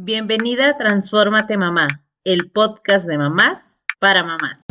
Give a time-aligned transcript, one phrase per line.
[0.00, 1.88] Bienvenida a Transfórmate Mamá,
[2.22, 4.62] el podcast de mamás para mamás.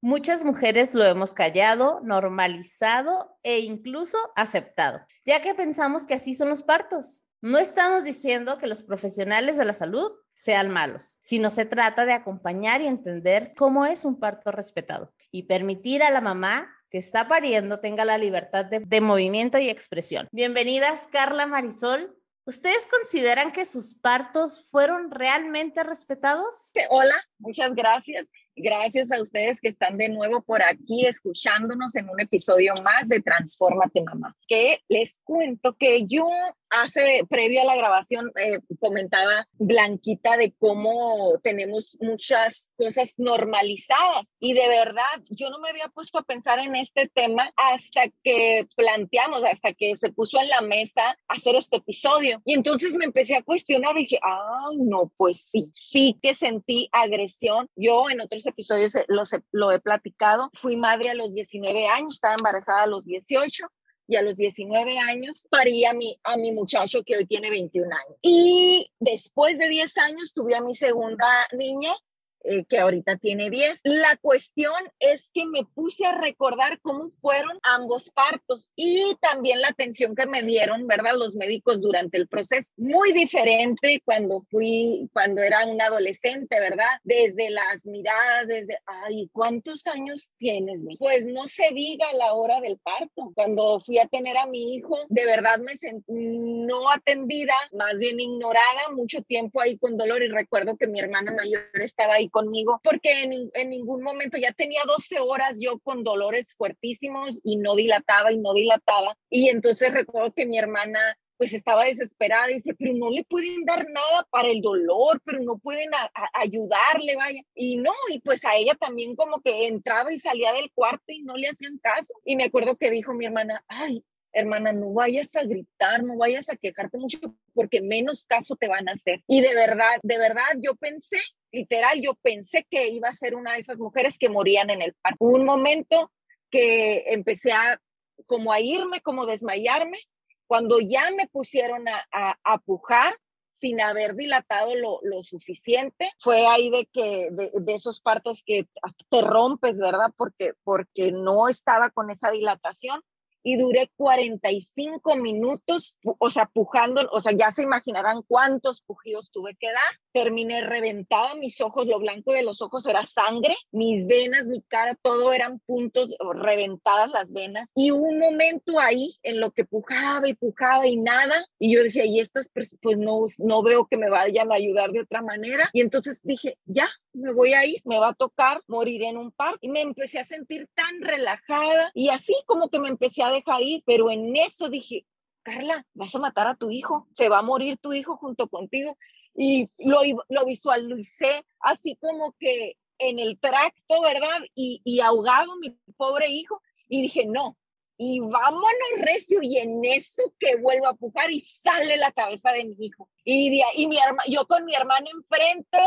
[0.00, 6.50] Muchas mujeres lo hemos callado, normalizado e incluso aceptado, ya que pensamos que así son
[6.50, 7.24] los partos.
[7.40, 12.12] No estamos diciendo que los profesionales de la salud sean malos, sino se trata de
[12.12, 17.26] acompañar y entender cómo es un parto respetado y permitir a la mamá que está
[17.26, 20.28] pariendo tenga la libertad de, de movimiento y expresión.
[20.30, 22.16] Bienvenidas, Carla Marisol.
[22.48, 26.70] ¿Ustedes consideran que sus partos fueron realmente respetados?
[26.88, 28.26] Hola, muchas gracias.
[28.56, 33.20] Gracias a ustedes que están de nuevo por aquí escuchándonos en un episodio más de
[33.20, 34.34] Transfórmate Mamá.
[34.46, 36.26] Que les cuento que yo
[36.70, 44.52] hace, previo a la grabación, eh, comentaba Blanquita de cómo tenemos muchas cosas normalizadas y
[44.52, 49.42] de verdad yo no me había puesto a pensar en este tema hasta que planteamos,
[49.44, 52.40] hasta que se puso en la mesa hacer este episodio.
[52.44, 56.88] Y entonces me empecé a cuestionar y dije, ay, no, pues sí, sí que sentí
[56.92, 57.68] agresión.
[57.76, 62.34] Yo en otros episodios lo, lo he platicado, fui madre a los 19 años, estaba
[62.34, 63.66] embarazada a los 18
[64.08, 67.86] y a los 19 años parí a mi, a mi muchacho que hoy tiene 21
[67.94, 68.18] años.
[68.22, 71.94] Y después de 10 años tuve a mi segunda niña
[72.44, 73.80] eh, que ahorita tiene 10.
[73.84, 79.68] La cuestión es que me puse a recordar cómo fueron ambos partos y también la
[79.68, 81.14] atención que me dieron, ¿verdad?
[81.16, 82.72] Los médicos durante el proceso.
[82.76, 87.00] Muy diferente cuando fui, cuando era un adolescente, ¿verdad?
[87.02, 90.84] Desde las miradas, desde, ay, ¿cuántos años tienes?
[90.98, 93.32] Pues no se diga la hora del parto.
[93.34, 98.20] Cuando fui a tener a mi hijo, de verdad me sentí no atendida, más bien
[98.20, 102.80] ignorada, mucho tiempo ahí con dolor y recuerdo que mi hermana mayor estaba ahí conmigo,
[102.82, 107.74] porque en, en, ningún momento ya tenía 12 horas yo con dolores fuertísimos y no
[107.74, 109.16] dilataba y no dilataba.
[109.30, 111.00] Y entonces recuerdo que mi hermana
[111.38, 115.38] pues estaba desesperada y dice, pero no le pueden dar nada para el dolor, pero
[115.40, 115.88] no pueden
[116.34, 117.40] ayudarle, vaya.
[117.54, 121.22] Y no, y pues a ella también como que entraba y salía del cuarto y
[121.22, 122.12] no le hacían caso.
[122.24, 124.04] Y me acuerdo que dijo mi hermana, ay,
[124.40, 127.18] hermana, no vayas a gritar, no vayas a quejarte mucho
[127.54, 129.22] porque menos caso te van a hacer.
[129.26, 131.18] Y de verdad, de verdad, yo pensé
[131.52, 134.94] literal, yo pensé que iba a ser una de esas mujeres que morían en el
[134.94, 135.24] parto.
[135.24, 136.12] un momento
[136.50, 137.80] que empecé a
[138.26, 139.98] como a irme, como desmayarme,
[140.46, 143.14] cuando ya me pusieron a, a, pujar
[143.52, 148.66] sin haber dilatado lo, suficiente, fue ahí de que, de, esos partos que
[149.10, 150.12] te rompes, ¿verdad?
[150.16, 153.02] Porque, porque no estaba con esa dilatación
[153.42, 159.54] y duré 45 minutos, o sea, pujando, o sea, ya se imaginarán cuántos pujidos tuve
[159.54, 160.00] que dar.
[160.18, 164.96] Terminé reventada, mis ojos, lo blanco de los ojos era sangre, mis venas, mi cara,
[165.00, 167.70] todo eran puntos, reventadas las venas.
[167.76, 172.04] Y un momento ahí en lo que pujaba y pujaba y nada, y yo decía,
[172.04, 172.50] y estas,
[172.82, 175.70] pues no, no veo que me vayan a ayudar de otra manera.
[175.72, 179.30] Y entonces dije, ya, me voy a ir, me va a tocar morir en un
[179.30, 179.68] parque.
[179.68, 183.62] Y me empecé a sentir tan relajada y así como que me empecé a dejar
[183.62, 185.06] ir, pero en eso dije,
[185.44, 188.98] Carla, vas a matar a tu hijo, se va a morir tu hijo junto contigo.
[189.40, 194.40] Y lo, lo visualicé así como que en el tracto, ¿verdad?
[194.56, 196.60] Y, y ahogado mi pobre hijo.
[196.88, 197.56] Y dije, no,
[197.96, 202.64] y vámonos recio y en eso que vuelvo a pujar y sale la cabeza de
[202.64, 203.08] mi hijo.
[203.24, 205.78] Y, y mi yo con mi hermana enfrente,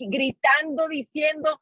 [0.00, 1.60] gritando, diciendo,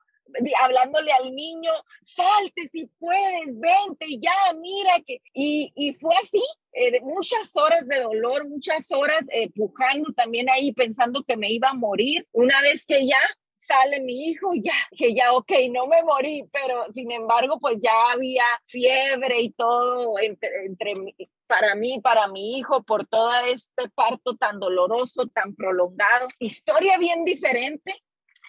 [0.63, 5.21] hablándole al niño, salte si puedes, vente, ya, mira que...
[5.33, 6.43] Y, y fue así,
[6.73, 11.71] eh, muchas horas de dolor, muchas horas eh, pujando también ahí, pensando que me iba
[11.71, 12.27] a morir.
[12.33, 13.19] Una vez que ya
[13.57, 18.13] sale mi hijo, ya, que ya, ok, no me morí, pero sin embargo, pues ya
[18.13, 20.95] había fiebre y todo entre, entre
[21.47, 26.29] para mí, para mi hijo, por todo este parto tan doloroso, tan prolongado.
[26.39, 28.03] Historia bien diferente,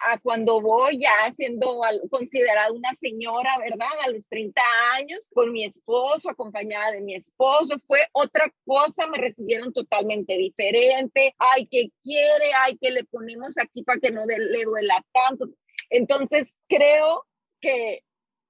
[0.04, 1.80] a cuando voy ya siendo
[2.10, 3.88] considerada una señora, ¿verdad?
[4.04, 4.60] A los 30
[4.94, 11.34] años, con mi esposo, acompañada de mi esposo, fue otra cosa, me recibieron totalmente diferente,
[11.38, 15.48] ay, que quiere, ay, que le ponemos aquí para que no le duela tanto.
[15.90, 17.26] Entonces, creo
[17.60, 18.02] que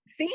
[0.05, 0.33] sí,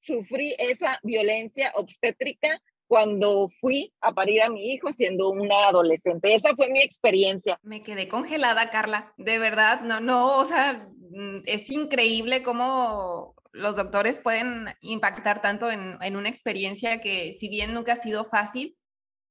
[0.00, 2.60] sufrí esa violencia obstétrica
[2.92, 6.34] cuando fui a parir a mi hijo siendo una adolescente.
[6.34, 7.58] Esa fue mi experiencia.
[7.62, 9.14] Me quedé congelada, Carla.
[9.16, 15.70] De verdad, no, no, o sea, mm, es increíble cómo los doctores pueden impactar tanto
[15.70, 18.76] en, en una experiencia que si bien nunca ha sido fácil,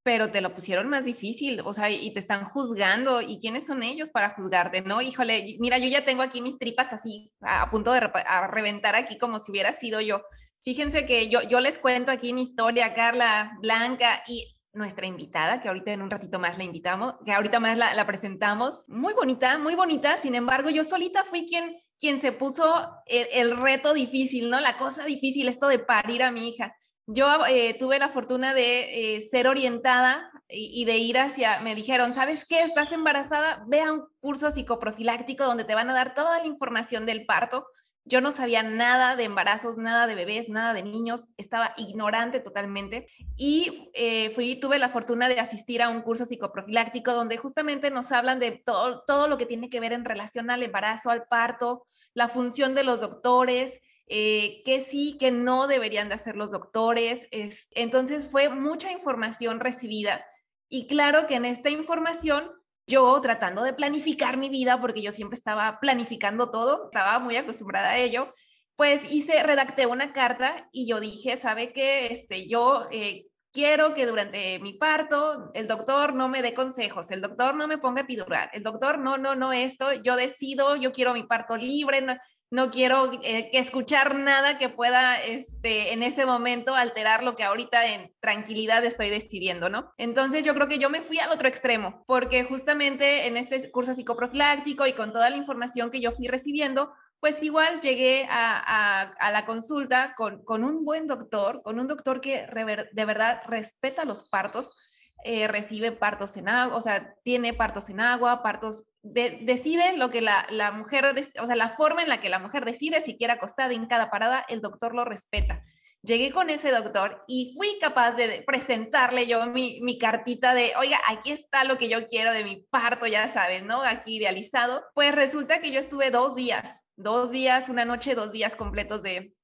[0.02, 3.84] pero te lo pusieron más difícil, o sea, y te están juzgando, ¿y quiénes son
[3.84, 5.00] ellos para juzgarte, no?
[5.00, 8.10] Híjole, mira, yo ya tengo aquí mis tripas así, a punto de
[8.50, 10.22] reventar aquí como si hubiera sido yo.
[10.64, 15.68] Fíjense que yo, yo les cuento aquí mi historia, Carla, Blanca, y nuestra invitada, que
[15.68, 19.58] ahorita en un ratito más la invitamos, que ahorita más la, la presentamos, muy bonita,
[19.58, 24.48] muy bonita, sin embargo, yo solita fui quien, quien se puso el, el reto difícil,
[24.48, 24.60] ¿no?
[24.60, 26.74] La cosa difícil, esto de parir a mi hija
[27.06, 32.12] yo eh, tuve la fortuna de eh, ser orientada y, de ir hacia, me dijeron,
[32.12, 32.62] ¿sabes qué?
[32.62, 37.06] Estás embarazada, ve a un curso psicoprofiláctico donde te van a dar toda la información
[37.06, 37.66] del parto.
[38.04, 43.06] Yo no sabía nada de embarazos, nada de bebés, nada de niños, estaba ignorante totalmente
[43.36, 48.10] y eh, fui, tuve la fortuna de asistir a un curso psicoprofiláctico donde justamente nos
[48.10, 51.86] hablan de todo, todo lo que tiene que ver en relación al embarazo, al parto,
[52.12, 57.28] la función de los doctores, eh, que sí, que no deberían de hacer los doctores.
[57.30, 60.24] Es, entonces fue mucha información recibida
[60.68, 62.50] y claro que en esta información
[62.86, 67.90] yo tratando de planificar mi vida, porque yo siempre estaba planificando todo, estaba muy acostumbrada
[67.90, 68.34] a ello,
[68.76, 72.06] pues hice, redacté una carta y yo dije, ¿sabe qué?
[72.06, 77.20] Este, yo eh, quiero que durante mi parto el doctor no me dé consejos, el
[77.20, 81.12] doctor no me ponga epidural, el doctor no, no, no esto, yo decido, yo quiero
[81.12, 82.16] mi parto libre, no,
[82.50, 87.86] no quiero eh, escuchar nada que pueda este, en ese momento alterar lo que ahorita
[87.86, 89.92] en tranquilidad estoy decidiendo, ¿no?
[89.96, 93.94] Entonces yo creo que yo me fui al otro extremo, porque justamente en este curso
[93.94, 99.46] psicoprofiláctico y con toda la información que yo fui recibiendo, pues igual llegué a, la
[99.46, 102.48] consulta con, un buen doctor, con un doctor que
[102.92, 104.76] de verdad respeta los partos,
[105.22, 110.20] eh, recibe partos en agua, o sea, tiene partos en agua, partos, decide lo que
[110.20, 113.34] la, la mujer, o sea, la forma en la que la mujer decide si quiere
[113.34, 115.62] acostada en cada parada, el doctor lo respeta.
[116.02, 120.98] Llegué con ese doctor y fui capaz de presentarle yo mi, mi cartita de, oiga,
[121.08, 123.82] aquí está lo que yo quiero de mi parto, ya saben, ¿no?
[123.82, 124.84] Aquí idealizado.
[124.94, 129.34] Pues resulta que yo estuve dos días, dos días, una noche, dos días completos de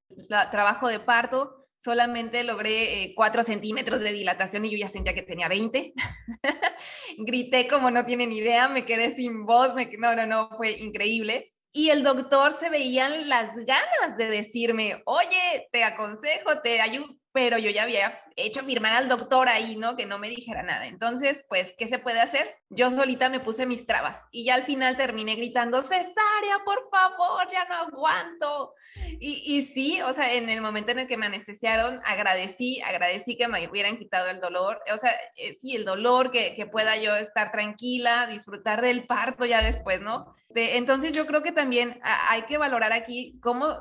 [0.50, 5.22] trabajo de parto solamente logré eh, cuatro centímetros de dilatación y yo ya sentía que
[5.22, 5.92] tenía 20.
[7.18, 9.90] Grité como no tienen idea, me quedé sin voz, me...
[9.98, 11.52] no, no, no, fue increíble.
[11.72, 17.58] Y el doctor se veían las ganas de decirme, oye, te aconsejo, te ayudo, pero
[17.58, 19.96] yo ya había hecho firmar al doctor ahí, ¿no?
[19.96, 20.86] Que no me dijera nada.
[20.86, 22.56] Entonces, pues, ¿qué se puede hacer?
[22.70, 27.46] Yo solita me puse mis trabas y ya al final terminé gritando, cesárea, por favor,
[27.50, 28.74] ya no aguanto.
[29.20, 33.36] Y, y sí, o sea, en el momento en el que me anestesiaron, agradecí, agradecí
[33.36, 34.80] que me hubieran quitado el dolor.
[34.92, 39.44] O sea, eh, sí, el dolor, que, que, pueda yo estar tranquila, disfrutar del parto
[39.44, 40.32] ya después, ¿no?
[40.50, 43.80] De, entonces, yo creo que también hay que valorar aquí cómo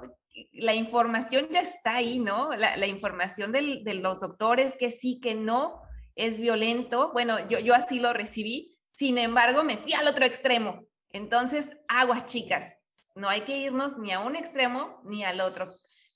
[0.53, 2.53] la información ya está ahí, ¿no?
[2.55, 5.81] La, información de los doctores que sí, que no,
[6.17, 7.11] es violento.
[7.13, 8.75] Bueno, yo, así lo recibí.
[8.91, 10.85] Sin embargo, me fui al otro extremo.
[11.09, 12.73] Entonces, aguas chicas,
[13.15, 15.67] no hay que irnos ni a un extremo ni al otro.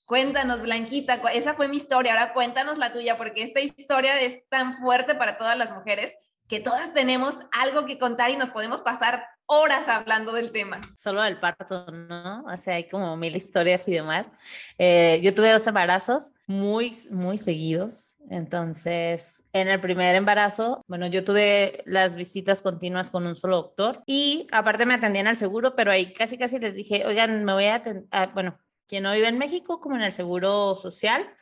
[0.04, 2.12] Cuéntanos, Blanquita, esa fue mi historia.
[2.12, 6.14] Ahora cuéntanos la tuya, porque esta historia es tan fuerte para todas las mujeres
[6.48, 10.80] que todas tenemos algo que contar y nos podemos pasar horas hablando del tema.
[10.96, 12.44] Solo del parto, ¿no?
[12.44, 14.26] O sea, hay como mil historias y demás.
[14.78, 18.16] Eh, yo tuve dos embarazos muy, muy seguidos.
[18.30, 24.02] Entonces, en el primer embarazo, bueno, yo tuve las visitas continuas con un solo doctor
[24.06, 27.66] y aparte me atendían al seguro, pero ahí casi, casi les dije, oigan, me voy
[27.66, 31.34] a atender, ah, bueno, quien no vive en México, como en el seguro social,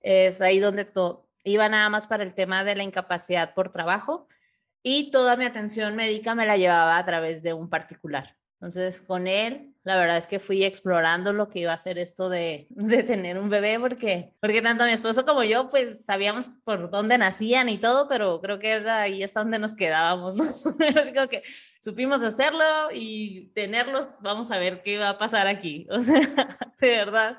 [0.00, 4.28] es ahí donde todo iba nada más para el tema de la incapacidad por trabajo
[4.82, 8.36] y toda mi atención médica me la llevaba a través de un particular.
[8.60, 12.28] Entonces, con él, la verdad es que fui explorando lo que iba a ser esto
[12.28, 16.90] de, de, tener un bebé, porque, porque tanto mi esposo como yo, pues sabíamos por
[16.90, 20.44] dónde nacían y todo, pero creo que ahí es donde nos quedábamos, ¿no?
[21.00, 21.42] Así que
[21.80, 25.86] supimos hacerlo y tenerlos, vamos a ver qué va a pasar aquí.
[26.00, 26.20] O sea,
[26.80, 27.38] de verdad,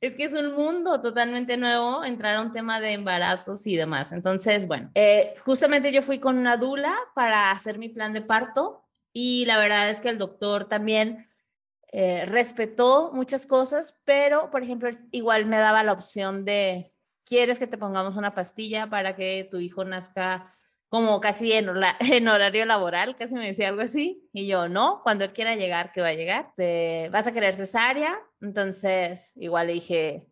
[0.00, 4.12] es que es un mundo totalmente nuevo entrar a un tema de embarazos y demás.
[4.12, 8.81] Entonces, bueno, eh, justamente yo fui con una dula para hacer mi plan de parto
[9.12, 11.26] y la verdad es que el doctor también
[11.92, 16.86] eh, respetó muchas cosas, pero por ejemplo, igual me daba la opción de,
[17.24, 20.44] ¿quieres que te pongamos una pastilla para que tu hijo nazca
[20.88, 21.68] como casi en,
[22.00, 23.14] en horario laboral?
[23.16, 24.26] Casi me decía algo así.
[24.32, 26.52] Y yo, no, cuando él quiera llegar, que va a llegar.
[26.56, 28.18] Te, ¿Vas a querer cesárea?
[28.40, 30.26] Entonces, igual le dije,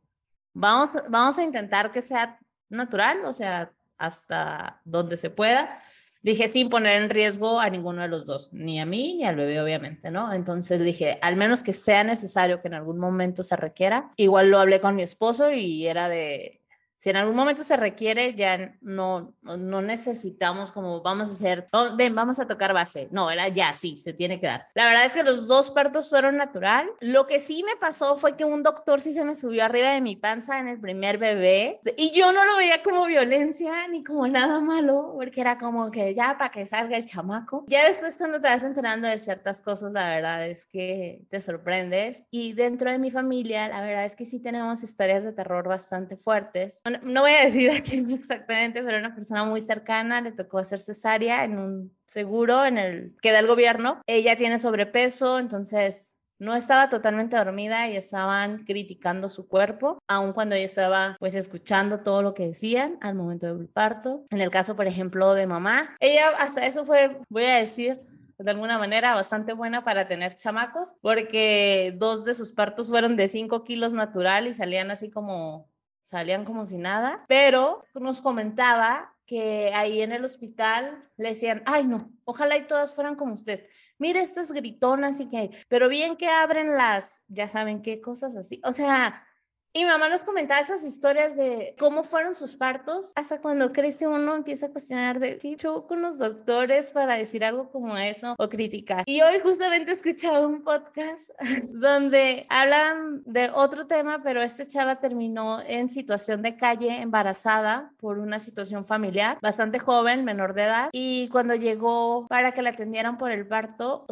[0.54, 2.38] vamos, vamos a intentar que sea
[2.70, 5.78] natural, o sea, hasta donde se pueda
[6.22, 9.36] dije sin poner en riesgo a ninguno de los dos, ni a mí ni al
[9.36, 10.32] bebé, obviamente, ¿no?
[10.32, 14.12] Entonces dije, al menos que sea necesario que en algún momento se requiera.
[14.16, 16.59] Igual lo hablé con mi esposo y era de,
[17.00, 21.96] Si en algún momento se requiere, ya no, no necesitamos como vamos a hacer, oh,
[21.96, 23.08] ven, vamos a tocar base.
[23.10, 24.66] No, era ya, sí, se tiene que dar.
[24.74, 26.90] La verdad es que los dos partos fueron natural.
[27.00, 30.02] Lo que sí me pasó fue que un doctor sí se me subió arriba de
[30.02, 34.28] mi panza en el primer bebé y yo no lo veía como violencia ni como
[34.28, 37.64] nada malo, porque era como que ya para que salga el chamaco.
[37.68, 42.24] Ya después cuando te vas enterando de ciertas cosas, la verdad es que te sorprendes.
[42.30, 46.18] Y dentro de mi familia, la verdad es que sí tenemos historias de terror bastante
[46.18, 50.78] fuertes no voy a decir aquí exactamente, pero una persona muy cercana le tocó hacer
[50.78, 54.00] cesárea en un seguro en el que da el gobierno.
[54.06, 60.54] Ella tiene sobrepeso, entonces no estaba totalmente dormida y estaban criticando su cuerpo, aun cuando
[60.54, 64.24] ella estaba pues escuchando todo lo que decían al momento del parto.
[64.30, 68.00] En el caso, por ejemplo, de mamá, ella hasta eso fue, voy a decir,
[68.38, 73.28] de alguna manera bastante buena para tener chamacos, porque dos de sus partos fueron de
[73.28, 75.68] 5 kilos natural y salían así como
[76.02, 81.86] salían como si nada, pero nos comentaba que ahí en el hospital le decían, ay
[81.86, 83.64] no, ojalá y todas fueran como usted.
[83.96, 88.60] Mire estas gritonas y que, pero bien que abren las, ya saben qué cosas así.
[88.64, 89.24] O sea,
[89.72, 93.12] y mamá nos comentaba esas historias de cómo fueron sus partos.
[93.14, 97.44] Hasta cuando crece uno empieza a cuestionar de qué show con los doctores para decir
[97.44, 99.04] algo como eso o criticar.
[99.06, 101.30] Y hoy justamente he escuchado un podcast
[101.68, 108.18] donde hablan de otro tema, pero este chava terminó en situación de calle, embarazada por
[108.18, 110.88] una situación familiar, bastante joven, menor de edad.
[110.92, 114.04] Y cuando llegó para que la atendieran por el parto,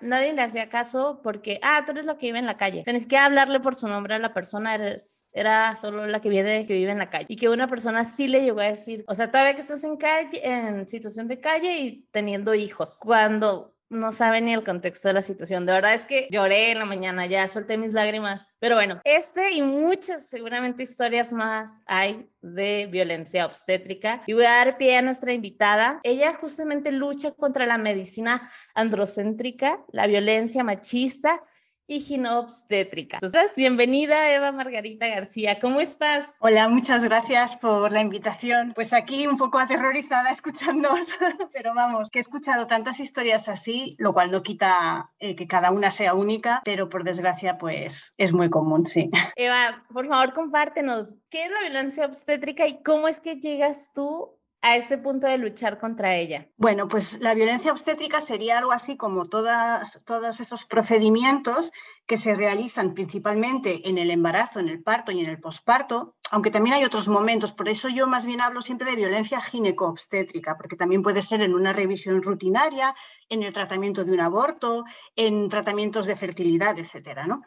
[0.00, 2.84] nadie le hacía caso porque, ah, tú eres la que vive en la calle.
[2.84, 6.74] Tenés que hablarle por su nombre a la persona era solo la que viene, que
[6.74, 7.26] vive en la calle.
[7.28, 9.96] Y que una persona sí le llegó a decir, o sea, todavía que estás en
[9.96, 15.14] calle, en situación de calle y teniendo hijos, cuando no sabe ni el contexto de
[15.14, 15.66] la situación.
[15.66, 18.56] De verdad es que lloré en la mañana, ya solté mis lágrimas.
[18.58, 24.22] Pero bueno, este y muchas seguramente historias más hay de violencia obstétrica.
[24.26, 26.00] Y voy a dar pie a nuestra invitada.
[26.02, 31.42] Ella justamente lucha contra la medicina androcéntrica, la violencia machista
[31.86, 33.18] y ginobstétrica.
[33.20, 36.36] Entonces, bienvenida Eva Margarita García, ¿cómo estás?
[36.40, 38.72] Hola, muchas gracias por la invitación.
[38.74, 41.08] Pues aquí un poco aterrorizada escuchándonos,
[41.52, 45.70] pero vamos, que he escuchado tantas historias así, lo cual no quita eh, que cada
[45.70, 49.10] una sea única, pero por desgracia pues es muy común, sí.
[49.36, 54.38] Eva, por favor compártenos, ¿qué es la violencia obstétrica y cómo es que llegas tú
[54.62, 56.48] a este punto de luchar contra ella?
[56.56, 61.72] Bueno, pues la violencia obstétrica sería algo así como todas, todos esos procedimientos
[62.06, 66.52] que se realizan principalmente en el embarazo, en el parto y en el posparto, aunque
[66.52, 67.52] también hay otros momentos.
[67.52, 71.54] Por eso yo más bien hablo siempre de violencia gineco-obstétrica, porque también puede ser en
[71.54, 72.94] una revisión rutinaria,
[73.28, 74.84] en el tratamiento de un aborto,
[75.16, 77.42] en tratamientos de fertilidad, etcétera, ¿no?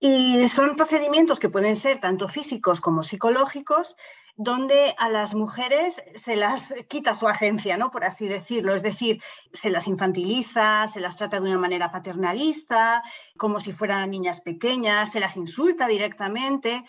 [0.00, 3.96] Y son procedimientos que pueden ser tanto físicos como psicológicos
[4.36, 7.90] donde a las mujeres se las quita su agencia, ¿no?
[7.90, 8.74] Por así decirlo.
[8.74, 9.22] Es decir,
[9.52, 13.02] se las infantiliza, se las trata de una manera paternalista,
[13.36, 16.84] como si fueran niñas pequeñas, se las insulta directamente.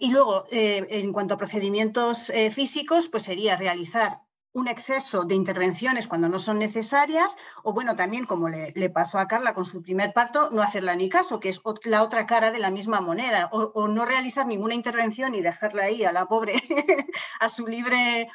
[0.00, 4.23] y luego, eh, en cuanto a procedimientos eh, físicos, pues sería realizar
[4.54, 9.26] un exceso de intervenciones cuando no son necesarias, o bueno, también como le, pasó a
[9.26, 12.60] Carla con su primer parto, no hacerla ni caso, que es la otra cara de
[12.60, 16.54] la misma moneda, o, no realizar ninguna intervención y dejarla ahí a la pobre
[17.40, 18.28] a su libre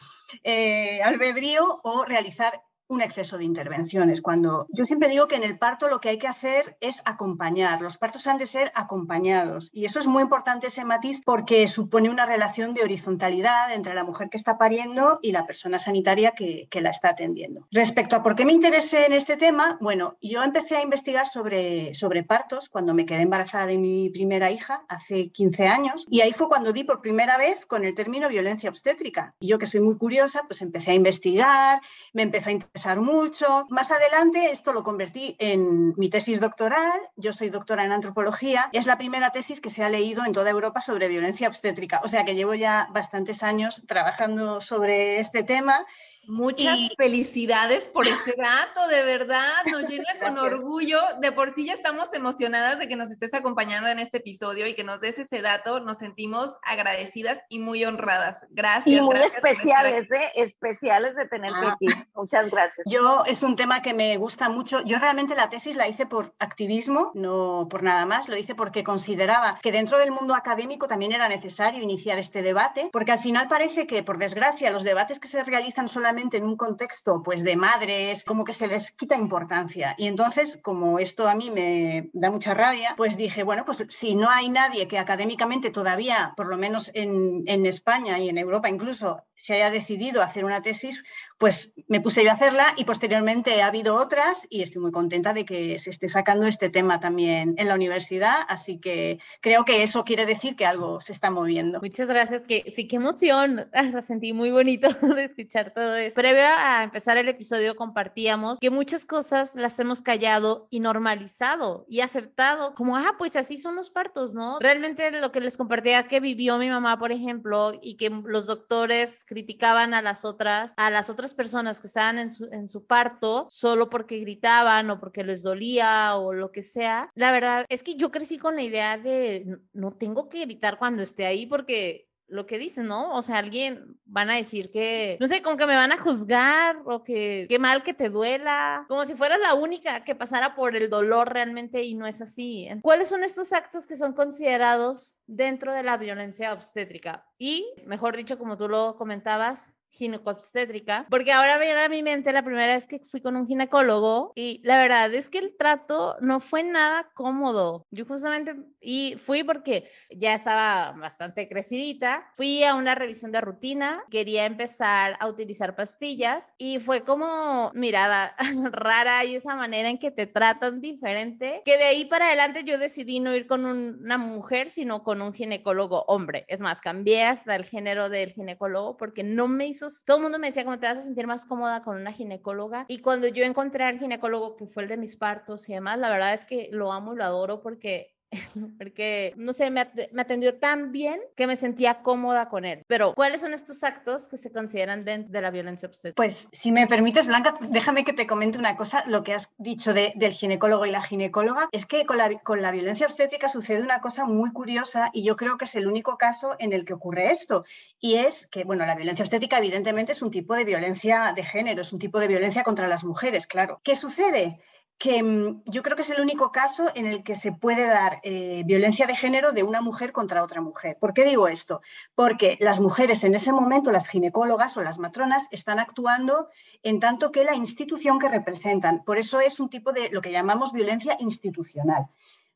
[0.44, 4.22] eh, albedrío, o realizar un exceso de intervenciones.
[4.22, 7.82] Cuando yo siempre digo que en el parto lo que hay que hacer es acompañar.
[7.82, 12.10] Los partos han de ser acompañados y eso es muy importante ese matiz porque supone
[12.10, 16.68] una relación de horizontalidad entre la mujer que está pariendo y la persona sanitaria que,
[16.80, 17.68] la está atendiendo.
[17.72, 21.94] Respecto a por qué me interesé en este tema, bueno, yo empecé a investigar sobre,
[21.94, 26.32] sobre partos cuando me quedé embarazada de mi primera hija hace 15 años y ahí
[26.32, 29.36] fue cuando di por primera vez con el término violencia obstétrica.
[29.42, 31.82] Y yo que soy muy curiosa, pues empecé a investigar,
[32.14, 33.66] me empecé a interesar mucho.
[33.70, 37.00] Más adelante esto lo convertí en mi tesis doctoral.
[37.16, 38.70] Yo soy doctora en antropología.
[38.72, 42.02] Es la primera tesis que se ha leído en toda Europa sobre violencia obstétrica.
[42.04, 45.86] O sea que llevo ya bastantes años trabajando sobre este tema
[46.30, 51.00] Muchas felicidades por ese dato, de verdad, nos llena con orgullo.
[51.20, 54.76] De por sí ya estamos emocionadas de que nos estés acompañando en este episodio y
[54.76, 55.80] que nos des ese dato.
[55.80, 58.46] Nos sentimos agradecidas y muy honradas.
[58.52, 58.96] Gracias.
[58.96, 60.32] Y muy especiales, ¿eh?
[60.36, 61.74] Especiales de tenerte ah.
[61.74, 61.88] aquí.
[62.14, 62.86] Muchas gracias.
[62.88, 64.82] Yo es un tema que me gusta mucho.
[64.82, 68.30] Yo realmente la tesis la hice por activismo, no por nada más.
[68.30, 72.90] Lo hice porque consideraba que dentro del mundo académico también era necesario iniciar este debate,
[72.94, 76.58] porque al final parece que, por desgracia, los debates que se realizan solamente en un
[76.58, 79.96] contexto pues de madres, como que se les quita importancia.
[79.98, 84.16] Y entonces, como esto a mí me da mucha rabia, pues dije, bueno, pues si
[84.16, 88.70] no hay nadie que académicamente todavía, por lo menos en, en España y en Europa
[88.70, 91.02] incluso, se haya decidido hacer una tesis,
[91.38, 95.32] pues me puse yo a hacerla y posteriormente ha habido otras y estoy muy contenta
[95.32, 99.82] de que se esté sacando este tema también en la universidad, así que creo que
[99.82, 101.80] eso quiere decir que algo se está moviendo.
[101.80, 106.16] Muchas gracias, que sí, qué emoción, hasta sentí muy bonito de escuchar todo eso.
[106.16, 112.02] Previo a empezar el episodio compartíamos que muchas cosas las hemos callado y normalizado y
[112.02, 114.60] aceptado, como, ah, pues así son los partos, ¿no?
[114.60, 119.24] Realmente lo que les compartía que vivió mi mamá, por ejemplo, y que los doctores
[119.30, 123.46] criticaban a las otras, a las otras personas que estaban en su, en su parto
[123.52, 127.12] solo porque gritaban o porque les dolía o lo que sea.
[127.14, 131.04] La verdad es que yo crecí con la idea de no tengo que gritar cuando
[131.04, 133.14] esté ahí porque lo que dicen, ¿no?
[133.16, 136.78] O sea, alguien van a decir que, no sé, como que me van a juzgar
[136.86, 140.76] o que qué mal que te duela, como si fueras la única que pasara por
[140.76, 142.68] el dolor realmente y no es así.
[142.82, 147.28] ¿Cuáles son estos actos que son considerados dentro de la violencia obstétrica?
[147.38, 152.44] Y, mejor dicho, como tú lo comentabas, ginecobstétrica, porque ahora viene a mi mente la
[152.44, 156.40] primera vez que fui con un ginecólogo y la verdad es que el trato no
[156.40, 157.86] fue nada cómodo.
[157.92, 164.04] Yo justamente, y fui porque ya estaba bastante crecidita, fui a una revisión de rutina,
[164.10, 168.36] quería empezar a utilizar pastillas y fue como mirada
[168.72, 172.78] rara y esa manera en que te tratan diferente, que de ahí para adelante yo
[172.78, 176.46] decidí no ir con una mujer, sino con un ginecólogo hombre.
[176.48, 180.40] Es más, cambié hasta el género del ginecólogo porque no me hizo todo el mundo
[180.40, 182.86] me decía cómo te vas a sentir más cómoda con una ginecóloga.
[182.88, 186.10] Y cuando yo encontré al ginecólogo que fue el de mis partos y demás, la
[186.10, 188.19] verdad es que lo amo y lo adoro porque
[188.78, 192.84] porque, no sé, me, atendió tan bien que me sentía cómoda con él.
[192.88, 196.16] Pero, ¿cuáles son estos actos que se consideran dentro de la violencia obstétrica?
[196.16, 199.04] Pues, si me permites, Blanca, déjame que te comente una cosa.
[199.08, 202.72] Lo que has dicho del ginecólogo y la ginecóloga es que con la, con la
[202.72, 206.56] violencia obstétrica sucede una cosa muy curiosa y yo creo que es el único caso
[206.60, 207.66] en el que ocurre esto.
[208.00, 211.82] Y es que, bueno, la violencia obstétrica evidentemente es un tipo de violencia de género,
[211.82, 213.82] es un tipo de violencia contra las mujeres, claro.
[213.84, 214.60] ¿Qué sucede?
[215.00, 218.20] Que mm, yo creo que es el único caso en el que se puede dar
[218.24, 220.98] eh, violencia de género de una mujer contra otra mujer.
[221.00, 221.82] ¿Por qué digo esto?
[222.14, 226.50] Porque las mujeres en ese momento, las ginecólogas o las matronas, están actuando
[226.84, 229.04] en tanto que la institución que representan.
[229.06, 232.08] Por eso es un tipo de lo que llamamos violencia institucional.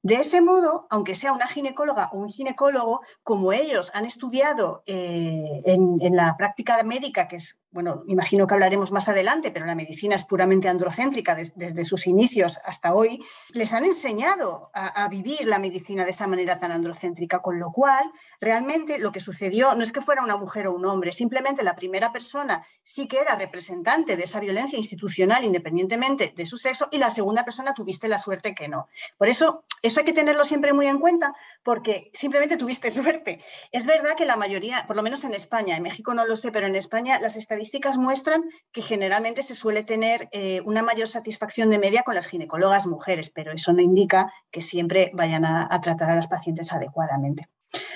[0.01, 5.61] De ese modo, aunque sea una ginecóloga o un ginecólogo, como ellos han estudiado eh,
[5.63, 9.73] en, en, la práctica médica, que es bueno, imagino que hablaremos más adelante, pero la
[9.73, 15.57] medicina es puramente androcéntrica desde sus inicios hasta hoy, les han enseñado a, vivir la
[15.57, 19.91] medicina de esa manera tan androcéntrica, con lo cual realmente lo que sucedió no es
[19.91, 24.15] que fuera una mujer o un hombre, simplemente la primera persona sí que era representante
[24.15, 28.53] de esa violencia institucional independientemente de su sexo y la segunda persona tuviste la suerte
[28.53, 28.87] que no.
[29.17, 31.33] Por eso, eso hay que tenerlo siempre muy en cuenta
[31.63, 33.43] porque simplemente tuviste suerte.
[33.71, 36.51] Es verdad que la mayoría, por lo menos en España, en México no lo sé,
[36.51, 41.07] pero en España las estadísticas estadísticas muestran que generalmente se suele tener eh, una mayor
[41.07, 45.79] satisfacción de media con las ginecólogas mujeres, pero eso no indica que siempre vayan a
[45.81, 47.47] tratar a las pacientes adecuadamente.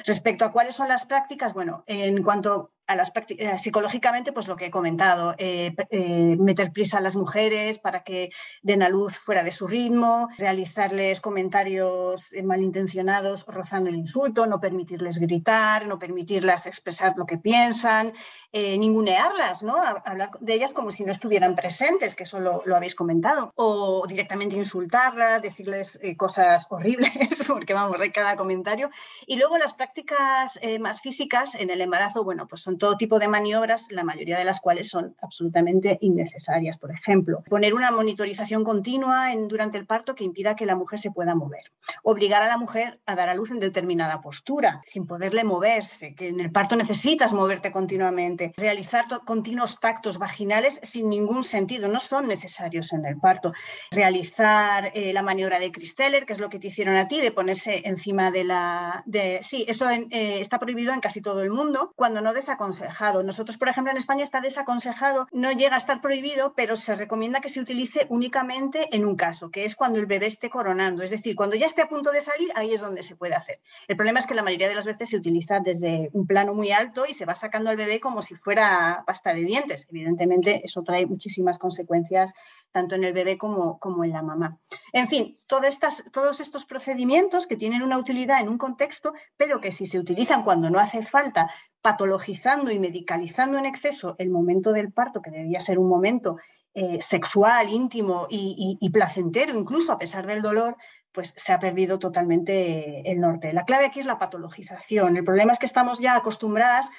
[0.06, 4.71] Respecto a cuáles son las prácticas, bueno, en cuanto eh, psicológicamente, pues lo que he
[4.71, 8.30] comentado, eh, eh, meter prisa a las mujeres para que
[8.62, 15.19] den a luz fuera de su ritmo, realizarles comentarios malintencionados rozando el insulto, no permitirles
[15.19, 18.13] gritar, no permitirlas expresar lo que piensan,
[18.54, 19.78] ningunearlas, ¿no?
[19.78, 24.56] hablar de ellas como si no estuvieran presentes, que eso lo, habéis comentado, o directamente
[24.56, 27.12] insultarlas, decirles cosas horribles,
[27.47, 28.89] porque vamos, hay cada comentario.
[29.28, 33.28] Y luego las prácticas más físicas en el embarazo, bueno, pues son todo tipo de
[33.28, 36.78] maniobras, la mayoría de las cuales son absolutamente innecesarias.
[36.78, 41.00] Por ejemplo, poner una monitorización continua en, durante el parto que impida que la mujer
[41.00, 41.72] se pueda mover.
[42.04, 46.30] Obligar a la mujer a dar a luz en determinada postura, sin poderle moverse, que
[46.30, 48.54] en el parto necesitas moverte continuamente.
[48.58, 53.54] Realizar continuos tactos vaginales sin ningún sentido, no son necesarios en el parto.
[53.92, 57.32] Realizar eh, la maniobra de Christeller, que es lo que te hicieron a ti, de
[57.32, 59.04] ponerse encima de la...
[59.06, 61.94] De, sí, eso eh, está prohibido en casi todo el mundo.
[61.96, 62.34] Cuando no
[62.67, 66.95] desaconsejamos nosotros, por ejemplo, en España está desaconsejado, no llega a estar prohibido, pero se
[66.95, 71.03] recomienda que se utilice únicamente en un caso, que es cuando el bebé esté coronando.
[71.03, 73.60] Es decir, cuando ya esté a punto de salir, ahí es donde se puede hacer.
[73.88, 76.71] El problema es que la mayoría de las veces se utiliza desde un plano muy
[76.71, 79.88] alto y se va sacando al bebé como si fuera pasta de dientes.
[79.89, 82.34] Evidentemente, eso trae muchísimas consecuencias
[82.71, 84.58] tanto en el bebé como, como en la mamá.
[84.93, 89.62] En fin, todas estas, todos estos procedimientos que tienen una utilidad en un contexto, pero
[89.62, 91.49] que si se utilizan cuando no hace falta
[91.82, 96.38] patologizando y medicalizando en exceso el momento del parto, que debería ser un momento
[96.74, 100.76] eh, sexual, íntimo y, placentero, incluso a pesar del dolor,
[101.12, 103.52] pues se ha perdido totalmente el norte.
[103.54, 105.18] La clave aquí es la patologización.
[105.18, 106.92] El problema es que estamos ya acostumbradas,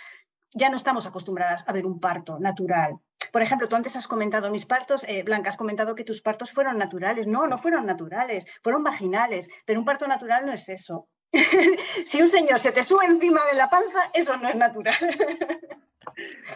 [0.52, 2.98] ya no estamos acostumbradas a ver un parto natural.
[3.32, 6.50] Por ejemplo, tú antes has comentado mis partos, eh, Blanca, has comentado que tus partos
[6.50, 7.26] fueron naturales.
[7.26, 11.08] No, no fueron naturales, fueron vaginales, pero un parto natural no es eso.
[12.04, 14.96] si un señor se te sube encima de la panza, eso no es natural.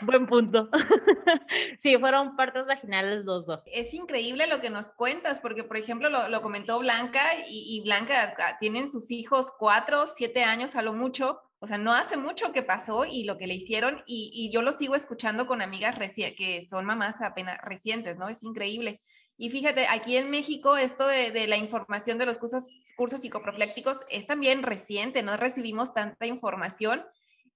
[0.00, 0.68] Buen punto.
[1.78, 3.64] sí, fueron partos vaginales los dos.
[3.72, 8.34] Es increíble lo que nos cuentas, porque por ejemplo lo, comentó Blanca y, y, Blanca
[8.38, 11.40] ah, tienen sus hijos cuatro, siete años a lo mucho.
[11.60, 14.72] O sea, no hace mucho que pasó y lo que le hicieron, y, yo lo
[14.72, 15.96] sigo escuchando con amigas
[16.36, 18.28] que son mamás apenas recientes, ¿no?
[18.28, 19.00] Es increíble.
[19.36, 22.64] Y fíjate, aquí en México esto de, la información de los cursos,
[22.96, 27.04] cursos psicoproflécticos es también reciente, no recibimos tanta información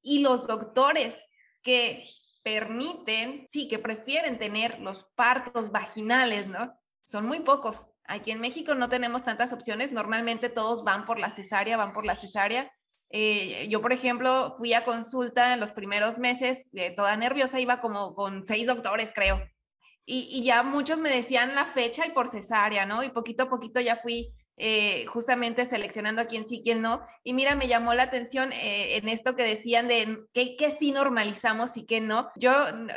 [0.03, 1.19] y los doctores
[1.63, 2.09] que
[2.43, 6.79] permiten, sí, que prefieren tener los partos vaginales, ¿no?
[7.03, 7.89] Son muy pocos.
[8.05, 12.05] Aquí en México no tenemos tantas opciones, normalmente todos van por la cesárea, van por
[12.05, 12.73] la cesárea
[13.11, 17.81] eh, yo, por ejemplo, fui a consulta en los primeros meses, eh, toda nerviosa, iba
[17.81, 19.43] como con seis doctores, creo.
[20.09, 23.03] Y, ya muchos me decían la fecha y por cesárea, ¿no?
[23.03, 27.03] Y poquito a poquito ya fui eh, justamente seleccionando a quién sí, quién no.
[27.25, 31.87] Y mira, me llamó la atención en esto que decían de qué, sí normalizamos y
[31.87, 32.29] qué no.
[32.37, 32.53] Yo,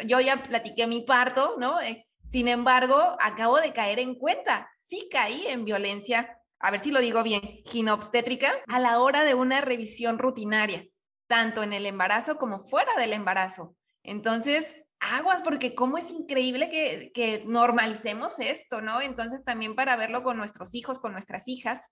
[0.06, 1.78] yo ya platiqué mi parto, ¿no?
[2.26, 7.00] sin embargo, acabo de caer en cuenta, sí caí en violencia a ver si lo
[7.00, 10.86] digo bien, ginobstétrica, a la hora de una revisión rutinaria,
[11.28, 13.76] tanto en el embarazo como fuera del embarazo.
[14.04, 19.02] Entonces, aguas, porque cómo es increíble que, normalicemos esto, ¿no?
[19.02, 21.88] Entonces, también para verlo con nuestros hijos, con nuestras hijas,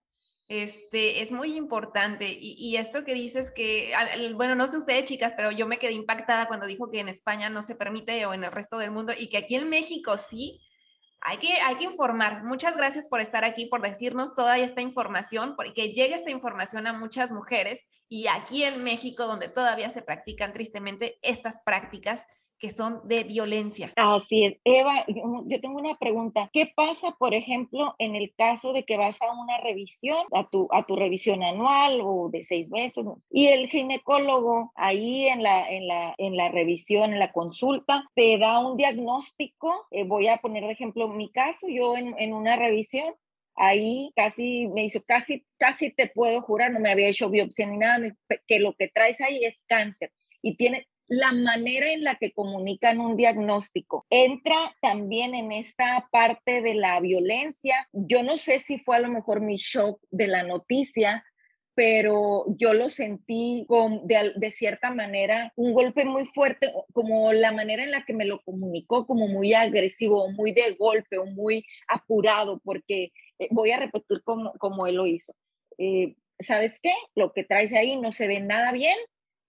[0.49, 2.29] este, es muy importante.
[2.29, 3.93] Y, y, esto que dices que,
[4.35, 7.49] bueno, no sé ustedes chicas, pero yo me quedé impactada cuando dijo que en España
[7.49, 10.61] no se permite o en el resto del mundo y que aquí en México sí
[11.21, 12.43] hay que, hay que informar.
[12.43, 16.93] Muchas gracias por estar aquí, por decirnos toda esta información, porque llegue esta información a
[16.93, 22.25] muchas mujeres y aquí en México, donde todavía se practican tristemente estas prácticas,
[22.59, 23.93] que son de violencia.
[23.95, 24.57] Así es.
[24.63, 26.49] Eva, yo tengo una pregunta.
[26.51, 30.67] ¿Qué pasa, por ejemplo, en el caso de que vas a una revisión, a tu,
[30.71, 35.87] a tu revisión anual o de seis meses, y el ginecólogo ahí en la, en
[35.87, 39.87] la, en la revisión, en la consulta, te da un diagnóstico?
[39.91, 43.13] Eh, voy a poner de ejemplo mi caso, yo en, en una revisión
[43.57, 47.77] ahí casi me hizo, casi, casi te puedo jurar, no me había hecho biopsia ni
[47.77, 48.15] nada,
[48.47, 52.99] que lo que traes ahí es cáncer y tiene la manera en la que comunican
[52.99, 54.05] un diagnóstico.
[54.09, 57.87] Entra también en esta parte de la violencia.
[57.93, 61.23] Yo no sé si fue a lo mejor mi shock de la noticia,
[61.77, 67.83] pero yo lo sentí con, de, cierta manera un golpe muy fuerte, como la manera
[67.83, 73.11] en la que me lo comunicó, como muy agresivo, muy de golpe muy apurado, porque
[73.37, 75.35] eh, voy a repetir como, como él lo hizo.
[75.77, 76.93] Eh, ¿Sabes qué?
[77.15, 78.97] Lo que traes ahí no se ve nada bien,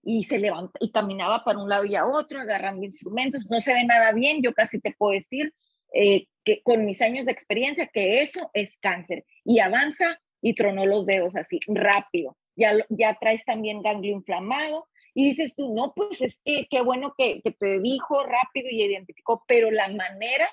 [0.03, 3.47] y se levanta y caminaba para un lado y a otro agarrando instrumentos.
[3.51, 5.53] No se ve nada bien, yo casi te puedo decir
[5.93, 10.87] eh, que con mis años de experiencia que eso es cáncer y avanza y tronó
[10.87, 12.37] los dedos así rápido.
[12.57, 17.15] Ya, ya traes también ganglio inflamado y dices tú, no, pues es que qué bueno
[17.17, 20.49] que, que te dijo rápido y identificó, pero la manera,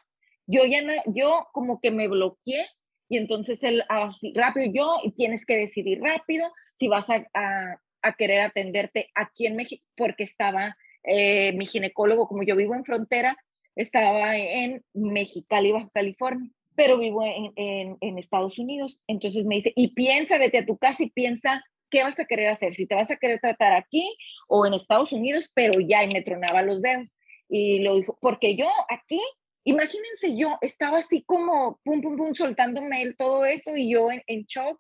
[0.48, 2.68] yo ya no, yo como que me bloqueé
[3.08, 8.14] y entonces él así rápido, yo y tienes que decidir rápido si vas a a
[8.14, 13.38] querer atenderte aquí en México porque estaba eh, mi ginecólogo, como yo vivo en frontera,
[13.76, 19.02] estaba en Mexicali, Baja California, pero vivo en, en, Estados Unidos.
[19.08, 22.50] Entonces me dice, y piensa, vete a tu casa y piensa qué vas a querer
[22.50, 24.16] hacer, si te vas a querer tratar aquí
[24.48, 27.08] o en Estados Unidos, pero ya, y me tronaba los dedos.
[27.50, 29.22] Y lo dijo, porque yo aquí,
[29.64, 34.46] imagínense, yo estaba así como, pum, pum, pum, soltándome todo eso y yo en, en
[34.46, 34.80] shock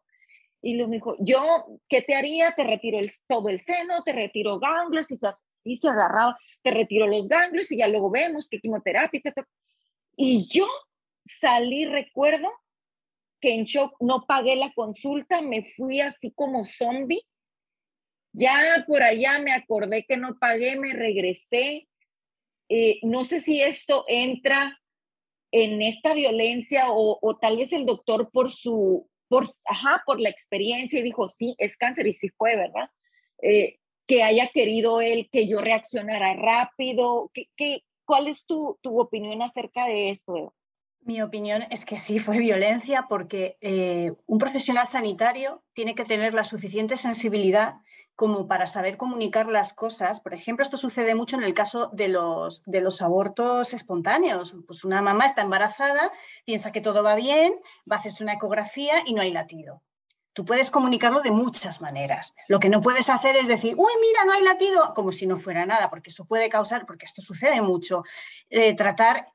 [0.65, 2.51] y lo dijo, yo, ¿qué te haría?
[2.53, 5.15] Te retiro el, todo el seno, te retiro ganglios, y
[5.47, 9.21] si se agarraba, te retiro los ganglios y ya luego vemos qué quimioterapia.
[10.17, 10.65] Y yo
[11.23, 12.51] salí, recuerdo,
[13.39, 17.21] que en shock no pagué la consulta, me fui así como zombie.
[18.33, 21.87] Ya por allá me acordé que no pagué, me regresé.
[22.69, 24.81] Eh, no sé si esto entra
[25.51, 30.29] en esta violencia o, o, tal vez el doctor por su por, ajá, por la
[30.29, 32.89] experiencia y dijo, sí, es cáncer y sí fue, ¿verdad?
[33.41, 37.31] Eh, que haya querido él que yo reaccionara rápido.
[37.33, 40.53] ¿Qué, qué, cuál es tu, tu, opinión acerca de esto?
[41.01, 46.33] Mi opinión es que sí fue violencia porque eh, un profesional sanitario tiene que tener
[46.33, 47.75] la suficiente sensibilidad
[48.15, 50.19] como para saber comunicar las cosas.
[50.19, 54.55] Por ejemplo, esto sucede mucho en el caso de los, de los abortos espontáneos.
[54.65, 56.11] Pues una mamá está embarazada,
[56.45, 57.53] piensa que todo va bien,
[57.89, 59.81] va a hacerse una ecografía y no hay latido.
[60.33, 62.33] Tú puedes comunicarlo de muchas maneras.
[62.49, 65.37] Lo que no puedes hacer es decir, uy, mira, no hay latido, como si no
[65.37, 68.03] fuera nada, porque eso puede causar, porque esto sucede mucho,
[68.49, 69.27] eh, tratar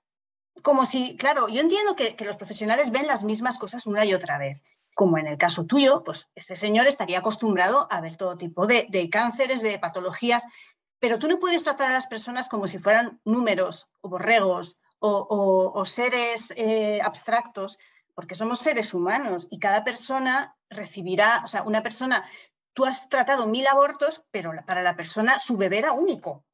[0.63, 4.39] como si, claro, yo entiendo que, los profesionales ven las mismas cosas una y otra
[4.39, 4.63] vez.
[5.01, 9.09] Como en el caso tuyo, pues este señor estaría acostumbrado a ver todo tipo de,
[9.11, 10.45] cánceres, de patologías,
[10.99, 15.83] pero tú no puedes tratar a las personas como si fueran números o borregos o,
[15.87, 17.79] seres eh, abstractos,
[18.15, 22.29] porque somos seres humanos y cada persona recibirá, o sea, una persona,
[22.75, 26.45] tú has tratado mil abortos, pero para la persona su bebé era único.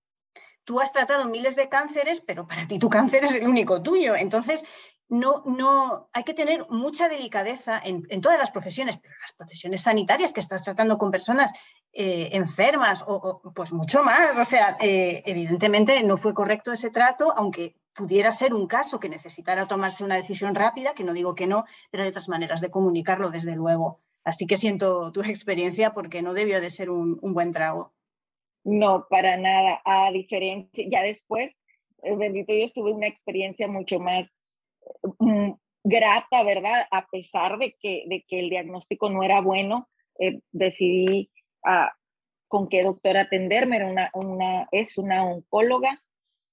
[0.63, 4.15] Tú has tratado miles de cánceres, pero para ti tu cáncer es el único tuyo.
[4.15, 4.65] Entonces,
[5.09, 10.33] no, no, hay que tener mucha delicadeza en, todas las profesiones, pero las profesiones sanitarias
[10.33, 11.53] que estás tratando con personas
[11.93, 14.37] eh, enfermas o, pues mucho más.
[14.37, 19.09] O sea, eh, evidentemente no fue correcto ese trato, aunque pudiera ser un caso que
[19.09, 22.71] necesitara tomarse una decisión rápida, que no digo que no, pero hay otras maneras de
[22.71, 24.01] comunicarlo, desde luego.
[24.25, 27.95] Así que siento tu experiencia porque no debió de ser un, buen trago.
[28.65, 29.81] No, para nada.
[29.85, 31.57] A diferencia, ya después,
[32.03, 34.29] eh, bendito Dios, tuve una experiencia mucho más
[35.85, 36.87] grata, ¿verdad?
[36.91, 41.31] A pesar de que, de que el diagnóstico no era bueno, eh, decidí
[41.65, 41.93] ah,
[42.49, 43.77] con qué doctor atenderme.
[43.77, 46.03] Era una, una, es una oncóloga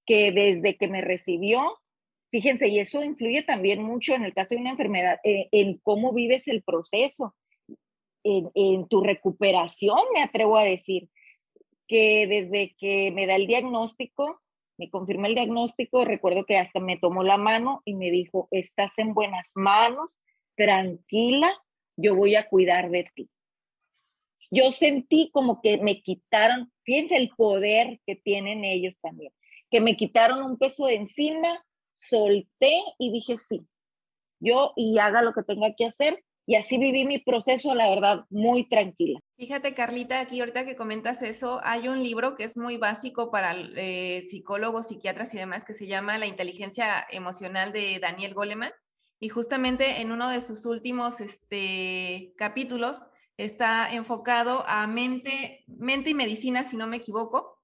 [0.06, 1.78] que desde que me recibió,
[2.30, 6.12] fíjense, y eso influye también mucho en el caso de una enfermedad, eh, en cómo
[6.12, 7.34] vives el proceso,
[8.24, 11.08] en, tu recuperación, me atrevo a decir,
[11.86, 14.40] que desde que me da el diagnóstico,
[14.76, 18.92] me confirma el diagnóstico, recuerdo que hasta me tomó la mano y me dijo, estás
[18.98, 20.18] en buenas manos,
[20.56, 21.52] tranquila,
[21.96, 23.30] yo voy a cuidar de ti.
[24.50, 29.32] Yo sentí como que me quitaron, fíjense el poder que tienen ellos también
[29.74, 33.66] que me quitaron un peso de encima, solté y dije sí,
[34.38, 36.22] yo y haga lo que tenga que hacer.
[36.46, 39.18] Y así viví mi proceso, la verdad, muy tranquila.
[39.36, 43.54] Fíjate, Carlita, aquí ahorita que comentas eso, hay un libro que es muy básico para
[43.76, 48.72] eh, psicólogos, psiquiatras y demás, que se llama La inteligencia emocional de Daniel Goleman.
[49.20, 52.98] Y justamente en uno de sus últimos este, capítulos
[53.36, 57.58] está enfocado a mente, mente y medicina, si no me equivoco,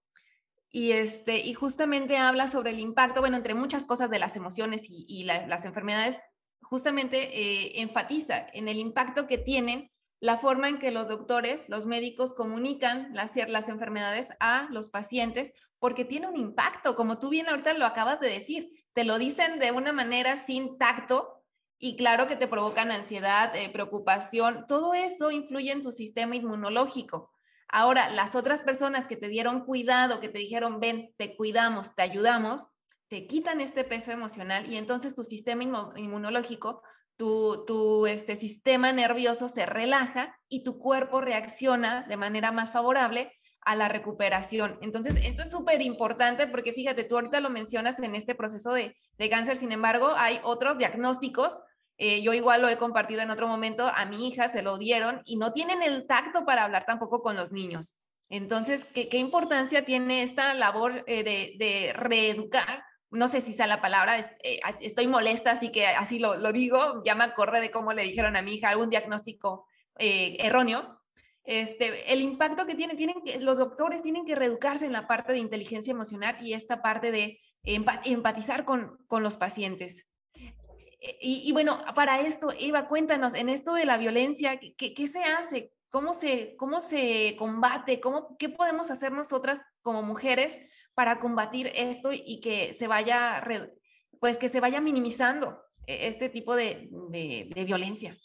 [0.73, 4.85] y, este, y justamente habla sobre el impacto, bueno, entre muchas cosas de las emociones
[4.89, 6.19] y, las enfermedades,
[6.63, 11.87] justamente eh, enfatiza en el impacto que tienen la forma en que los doctores, los
[11.87, 17.49] médicos comunican las, las enfermedades a los pacientes, porque tiene un impacto, como tú bien
[17.49, 21.43] ahorita lo acabas de decir, te lo dicen de una manera sin tacto
[21.79, 27.33] y claro que te provocan ansiedad, eh, preocupación, todo eso influye en tu sistema inmunológico.
[27.69, 32.03] Ahora, las otras personas que te dieron cuidado, que te dijeron, ven, te cuidamos, te
[32.03, 32.67] ayudamos,
[33.11, 36.83] te quitan este peso emocional y entonces tu sistema inmunológico,
[37.17, 43.31] tu, tu este, sistema nervioso se relaja y tu cuerpo reacciona de manera más favorable
[43.61, 44.79] a la recuperación.
[44.81, 48.97] Entonces, esto es súper importante porque fíjate, tú ahorita lo mencionas en este proceso de,
[49.19, 51.61] de cáncer, sin embargo, hay otros diagnósticos
[52.03, 55.21] eh, yo igual lo he compartido en otro momento, a mi hija se lo dieron
[55.27, 57.95] y no tienen el tacto para hablar tampoco con los niños.
[58.31, 62.83] Entonces, ¿qué, importancia tiene esta labor eh, de, reeducar?
[63.11, 67.15] No sé si sea la palabra, eh, estoy molesta, así que así lo, digo, ya
[67.15, 71.01] me acordé de cómo le dijeron a mi hija algún diagnóstico erróneo.
[71.45, 75.33] Este, el impacto que tiene, tienen que, los doctores tienen que reeducarse en la parte
[75.33, 80.07] de inteligencia emocional y esta parte de empatizar con, con los pacientes.
[81.01, 85.23] Eh, y, bueno, para esto, Eva, cuéntanos, en esto de la violencia, ¿qué, qué se
[85.23, 85.73] hace?
[85.91, 88.01] ¿Cómo se, ¿Cómo se combate?
[88.01, 90.61] ¿Cómo, ¿Qué podemos hacer nosotras como mujeres
[91.01, 93.43] para combatir esto y que se vaya,
[94.21, 98.19] pues que se vaya minimizando e, este tipo de, de, de violencia?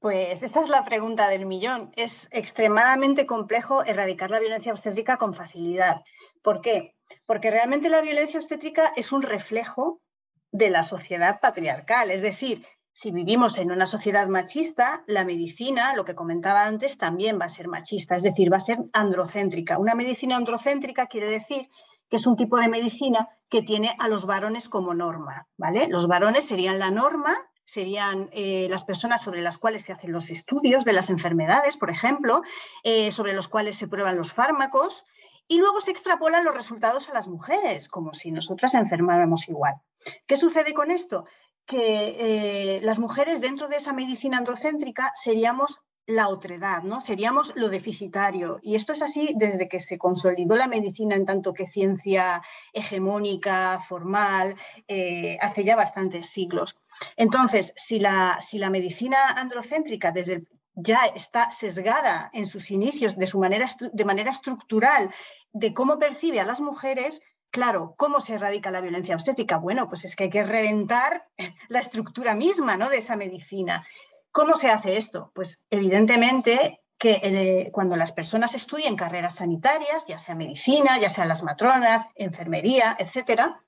[0.00, 1.92] Pues esa es la pregunta del millón.
[1.94, 6.02] Es extremadamente complejo erradicar la violencia obstétrica con facilidad.
[6.42, 6.96] ¿Por qué?
[7.24, 10.02] Porque realmente la violencia obstétrica es un reflejo
[10.50, 12.10] de la sociedad patriarcal.
[12.10, 17.40] Es decir, si vivimos en una sociedad machista, la medicina, lo que comentaba antes, también
[17.40, 19.78] va a ser machista, es decir, va a ser androcéntrica.
[19.78, 21.68] Una medicina androcéntrica quiere decir
[22.10, 25.88] que es un tipo de medicina que tiene a los varones como norma, ¿vale?
[25.88, 30.28] Los varones serían la norma, serían eh, las personas sobre las cuales se hacen los
[30.28, 32.42] estudios de las enfermedades, por ejemplo,
[32.82, 35.06] eh, sobre los cuales se prueban los fármacos,
[35.48, 39.74] y luego se extrapolan los resultados a las mujeres, como si nosotras enfermáramos igual.
[40.26, 41.24] ¿Qué sucede con esto?
[41.66, 47.00] Que eh, las mujeres dentro de esa medicina androcéntrica seríamos la otredad, ¿no?
[47.00, 48.58] Seríamos lo deficitario.
[48.62, 53.78] Y esto es así desde que se consolidó la medicina en tanto que ciencia hegemónica,
[53.88, 54.56] formal,
[54.88, 56.76] eh, hace ya bastantes siglos.
[57.16, 60.44] Entonces, si la, si la medicina androcéntrica desde
[60.74, 65.10] ya está sesgada en sus inicios de, su manera, de manera estructural
[65.52, 67.20] de cómo percibe a las mujeres,
[67.52, 69.58] Claro, ¿cómo se erradica la violencia obstétrica?
[69.58, 71.28] Bueno, pues es que hay que reventar
[71.68, 72.88] la estructura misma ¿no?
[72.88, 73.86] de esa medicina.
[74.32, 75.30] ¿Cómo se hace esto?
[75.34, 81.26] Pues evidentemente que eh, cuando las personas estudien carreras sanitarias, ya sea medicina, ya sea
[81.26, 83.60] las matronas, enfermería, etcétera,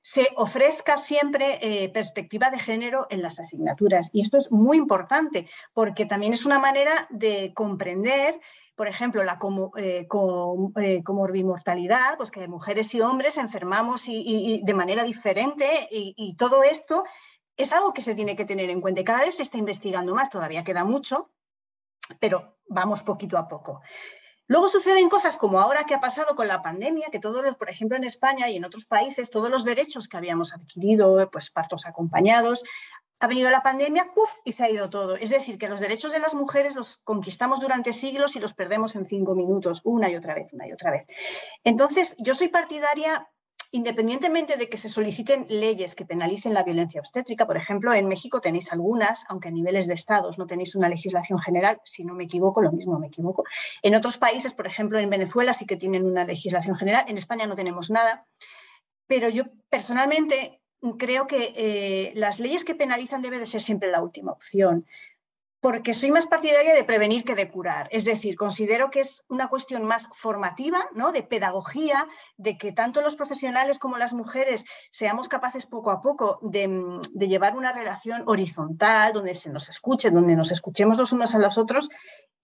[0.00, 4.08] se ofrezca siempre eh, perspectiva de género en las asignaturas.
[4.14, 8.40] Y esto es muy importante porque también es una manera de comprender,
[8.78, 9.38] por ejemplo, la
[9.76, 10.06] eh,
[11.04, 17.04] comorbimortalidad, pues que mujeres y hombres enfermamos y, de manera diferente y todo esto
[17.58, 20.30] es algo que se tiene que tener en cuenta cada vez se está investigando más,
[20.30, 21.32] todavía queda mucho,
[22.20, 23.82] pero vamos poquito a poco.
[24.46, 27.98] Luego suceden cosas como ahora que ha pasado con la pandemia, que todos, por ejemplo,
[27.98, 32.62] en España y en otros países, todos los derechos que habíamos adquirido, pues partos acompañados,
[33.20, 34.30] ha venido la pandemia ¡puf!
[34.44, 35.16] y se ha ido todo.
[35.16, 38.96] Es decir, que los derechos de las mujeres los conquistamos durante siglos y los perdemos
[38.96, 41.06] en cinco minutos, una y otra vez, una y otra vez.
[41.64, 43.28] Entonces, yo soy partidaria
[43.70, 48.40] Independientemente de que se soliciten leyes que penalicen la violencia obstétrica, por ejemplo, en México
[48.40, 52.24] tenéis algunas, aunque a niveles de estados no tenéis una legislación general, si no me
[52.24, 53.44] equivoco, lo mismo me equivoco.
[53.82, 57.46] En otros países, por ejemplo, en Venezuela sí que tienen una legislación general, en España
[57.46, 58.26] no tenemos nada,
[59.06, 60.62] pero yo personalmente
[60.98, 64.86] creo que eh, las leyes que penalizan debe de ser siempre la última opción
[65.60, 67.88] porque soy más partidaria de prevenir que de curar.
[67.90, 71.10] Es decir, considero que es una cuestión más formativa, ¿no?
[71.10, 76.38] de pedagogía, de que tanto los profesionales como las mujeres seamos capaces poco a poco
[76.42, 81.38] de, llevar una relación horizontal, donde se nos escuche, donde nos escuchemos los unos a
[81.38, 81.88] los otros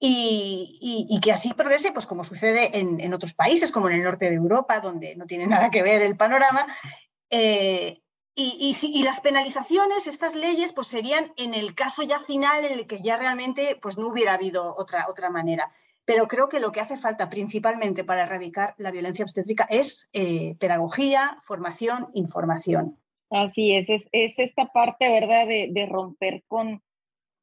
[0.00, 4.34] y, que así progrese, pues como sucede en, otros países, como en el norte de
[4.34, 6.66] Europa, donde no tiene nada que ver el panorama.
[7.30, 8.03] Eh,
[8.36, 13.00] y, las penalizaciones, estas leyes, pues serían en el caso ya final en el que
[13.00, 15.72] ya realmente pues no hubiera habido otra, otra manera.
[16.04, 20.56] Pero creo que lo que hace falta principalmente para erradicar la violencia obstétrica es eh,
[20.58, 22.98] pedagogía, formación, información.
[23.30, 26.82] Así es, es, esta parte, ¿verdad?, de, romper con,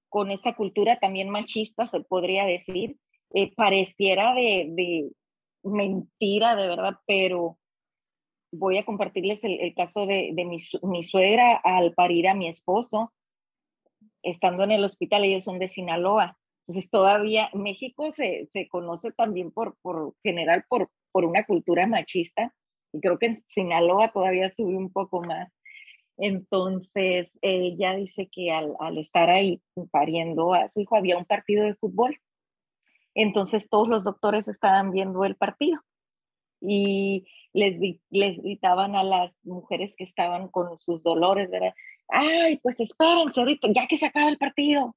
[0.09, 2.97] con esta cultura también machista, se podría decir.
[3.33, 5.09] Eh, pareciera de, de
[5.63, 7.57] mentira, de verdad, pero
[8.51, 13.13] voy a compartirles el, caso de, mi, suegra al parir a mi esposo,
[14.23, 16.37] estando en el hospital, ellos son de Sinaloa.
[16.67, 22.53] Entonces todavía México se, conoce también por, por general por, por una cultura machista
[22.93, 25.51] y creo que en Sinaloa todavía sube un poco más.
[26.17, 29.61] Entonces ella dice que al, al estar ahí
[29.91, 32.19] pariendo a su hijo había un partido de fútbol.
[33.15, 35.81] Entonces todos los doctores estaban viendo el partido
[36.61, 41.73] y les, gritaban a las mujeres que estaban con sus dolores, ¿verdad?
[42.07, 44.95] Ay, pues espérense ahorita, ya que se acaba el partido.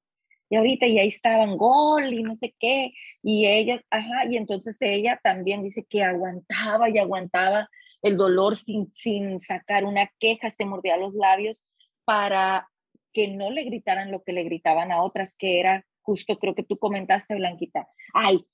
[0.50, 2.92] Y ahorita y ahí estaban gol y no sé qué.
[3.22, 7.68] Y ellas, ajá, y entonces ella también dice que aguantaba y aguantaba
[8.02, 11.64] el dolor sin, sin sacar una queja, se mordía los labios
[12.04, 12.68] para
[13.12, 16.62] que no le gritaran lo que le gritaban a otras, que era justo, creo que
[16.62, 17.88] tú comentaste, Blanquita.
[18.12, 18.44] Ay,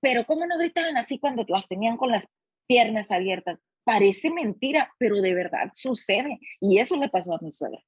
[0.00, 2.26] pero ¿cómo no gritaban así cuando las tenían con las
[2.66, 3.62] piernas abiertas.
[3.84, 6.38] Parece mentira, pero de verdad sucede.
[6.60, 7.80] Y eso le pasó a mi suegra.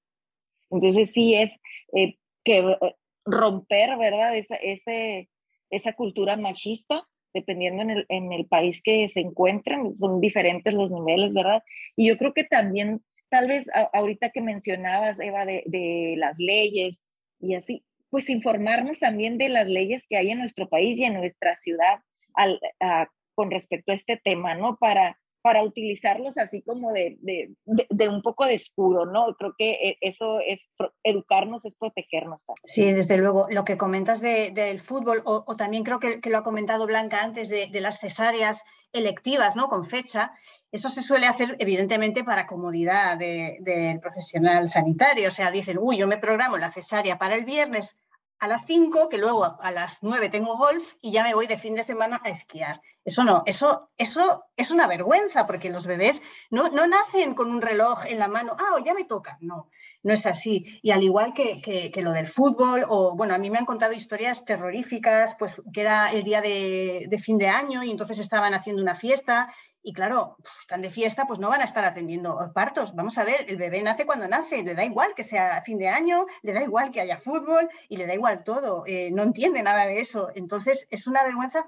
[0.70, 1.56] Entonces sí es
[1.94, 4.36] eh, que eh, romper, ¿verdad?
[4.36, 5.28] Esa, ese,
[5.70, 10.90] esa cultura machista, dependiendo en el, en el país que se encuentren, son diferentes los
[10.90, 11.62] niveles, ¿verdad?
[11.96, 17.02] Y yo creo que también, tal vez ahorita que mencionabas, Eva, de, de las leyes
[17.40, 21.14] y así, pues informarnos también de las leyes que hay en nuestro país y en
[21.14, 22.00] nuestra ciudad
[22.34, 23.08] al, a,
[23.38, 24.78] con respecto a este tema, ¿no?
[24.78, 27.54] Para, para utilizarlos así como de, de,
[27.88, 29.36] de, un poco de escudo, ¿no?
[29.38, 30.68] Creo que e, eso es,
[31.04, 32.64] educarnos es protegernos también.
[32.64, 33.46] Sí, desde luego.
[33.48, 37.22] Lo que comentas del fútbol, o, o, también creo que, que, lo ha comentado Blanca
[37.22, 39.68] antes, de, las cesáreas electivas, ¿no?
[39.68, 40.32] Con fecha,
[40.72, 45.28] eso se suele hacer evidentemente para comodidad del profesional sanitario.
[45.28, 47.96] O sea, dicen, uy, yo me programo la cesárea para el viernes,
[48.40, 51.58] a las 5, que luego a las 9 tengo golf y ya me voy de
[51.58, 52.80] fin de semana a esquiar.
[53.04, 56.20] Eso no, eso, eso es una vergüenza porque los bebés
[56.50, 59.38] no, no nacen con un reloj en la mano, ah, ya me toca.
[59.40, 59.70] No,
[60.02, 60.78] no es así.
[60.82, 63.94] Y al igual que, que, lo del fútbol, o bueno, a mí me han contado
[63.94, 68.52] historias terroríficas, pues que era el día de, de fin de año y entonces estaban
[68.52, 72.94] haciendo una fiesta y claro, están de fiesta, pues no van a estar atendiendo partos.
[72.94, 75.88] Vamos a ver, el bebé nace cuando nace, le da igual que sea fin de
[75.88, 78.84] año, le da igual que haya fútbol y le da igual todo.
[78.86, 80.30] Eh, no entiende nada de eso.
[80.34, 81.64] Entonces, es una vergüenza,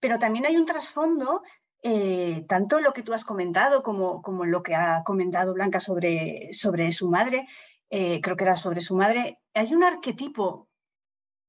[0.00, 1.42] pero también hay un trasfondo,
[1.82, 6.52] eh, tanto lo que tú has comentado como, como lo que ha comentado Blanca sobre,
[6.52, 7.46] sobre su madre,
[7.90, 9.38] eh, creo que era sobre su madre.
[9.54, 10.69] Hay un arquetipo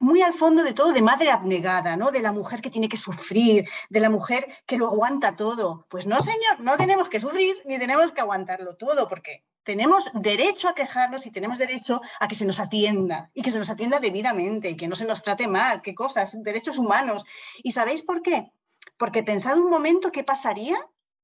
[0.01, 2.11] muy al fondo de todo de madre abnegada, ¿no?
[2.11, 5.85] De la mujer que tiene que sufrir, de la mujer que lo aguanta todo.
[5.89, 10.69] Pues no, señor, no tenemos que sufrir ni tenemos que aguantarlo todo, porque tenemos derecho
[10.69, 13.99] a quejarnos y tenemos derecho a que se nos atienda y que se nos atienda
[13.99, 17.25] debidamente y que no se nos trate mal, qué cosas, derechos humanos.
[17.61, 18.51] ¿Y sabéis por qué?
[18.97, 20.77] Porque pensad un momento qué pasaría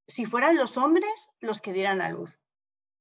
[0.06, 2.38] si fueran los hombres los que dieran a luz.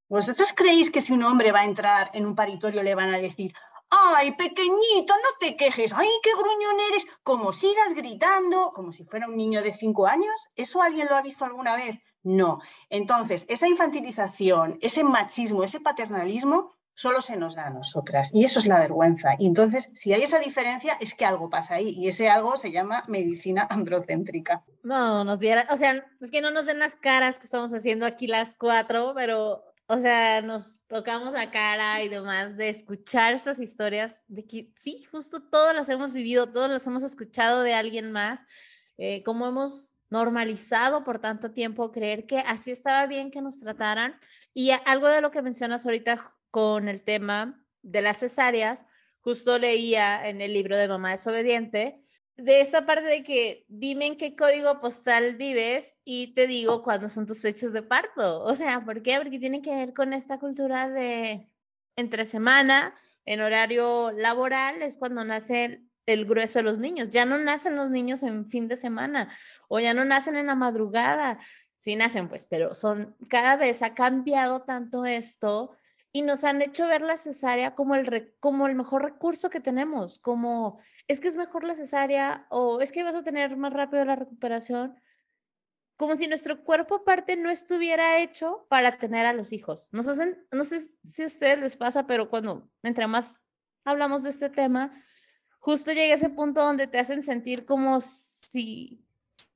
[0.08, 3.18] ¿Vosotros creéis que si un hombre va a entrar en un paritorio le van a
[3.18, 3.52] decir,
[3.90, 9.28] ay, pequeñito, no te quejes, ay, qué gruñón eres, como sigas gritando, como si fuera
[9.28, 11.98] un niño de cinco años, ¿eso alguien lo ha visto alguna vez?
[12.22, 12.60] No.
[12.90, 18.30] Entonces, esa infantilización, ese machismo, ese paternalismo, solo se nos da a nosotras.
[18.32, 19.36] Y eso es la vergüenza.
[19.38, 21.90] Y entonces, si hay esa diferencia, es que algo pasa ahí.
[21.90, 24.64] Y ese algo se llama medicina androcéntrica.
[24.82, 28.06] No, nos diera, o sea, es que no nos den las caras que estamos haciendo
[28.06, 33.60] aquí las cuatro, pero o sea, nos tocamos la cara y demás de escuchar estas
[33.60, 38.10] historias, de que sí, justo todas las hemos vivido, todas las hemos escuchado de alguien
[38.10, 38.44] más,
[38.96, 44.18] eh, como hemos normalizado por tanto tiempo creer que así estaba bien que nos trataran.
[44.54, 46.18] Y algo de lo que mencionas ahorita
[46.50, 48.84] con el tema de las cesáreas,
[49.20, 52.02] justo leía en el libro de Mamá desobediente,
[52.36, 57.08] de esta parte de que dime en qué código postal vives y te digo cuándo
[57.08, 58.42] son tus fechas de parto.
[58.42, 59.16] O sea, ¿por qué?
[59.18, 61.48] Porque tiene que ver con esta cultura de
[61.96, 67.10] entre semana, en horario laboral, es cuando nace el grueso de los niños.
[67.10, 69.30] Ya no nacen los niños en fin de semana
[69.68, 71.38] o ya no nacen en la madrugada.
[71.78, 75.72] Sí nacen, pues, pero son, cada vez ha cambiado tanto esto
[76.16, 80.18] y nos han hecho ver la cesárea como el, como el mejor recurso que tenemos,
[80.18, 84.02] como es que es mejor la cesárea o es que vas a tener más rápido
[84.06, 84.98] la recuperación,
[85.98, 89.90] como si nuestro cuerpo aparte no estuviera hecho para tener a los hijos.
[89.92, 93.34] Nos hacen, no sé si a ustedes les pasa, pero cuando entre más
[93.84, 95.04] hablamos de este tema,
[95.58, 99.04] justo llega ese punto donde te hacen sentir como si,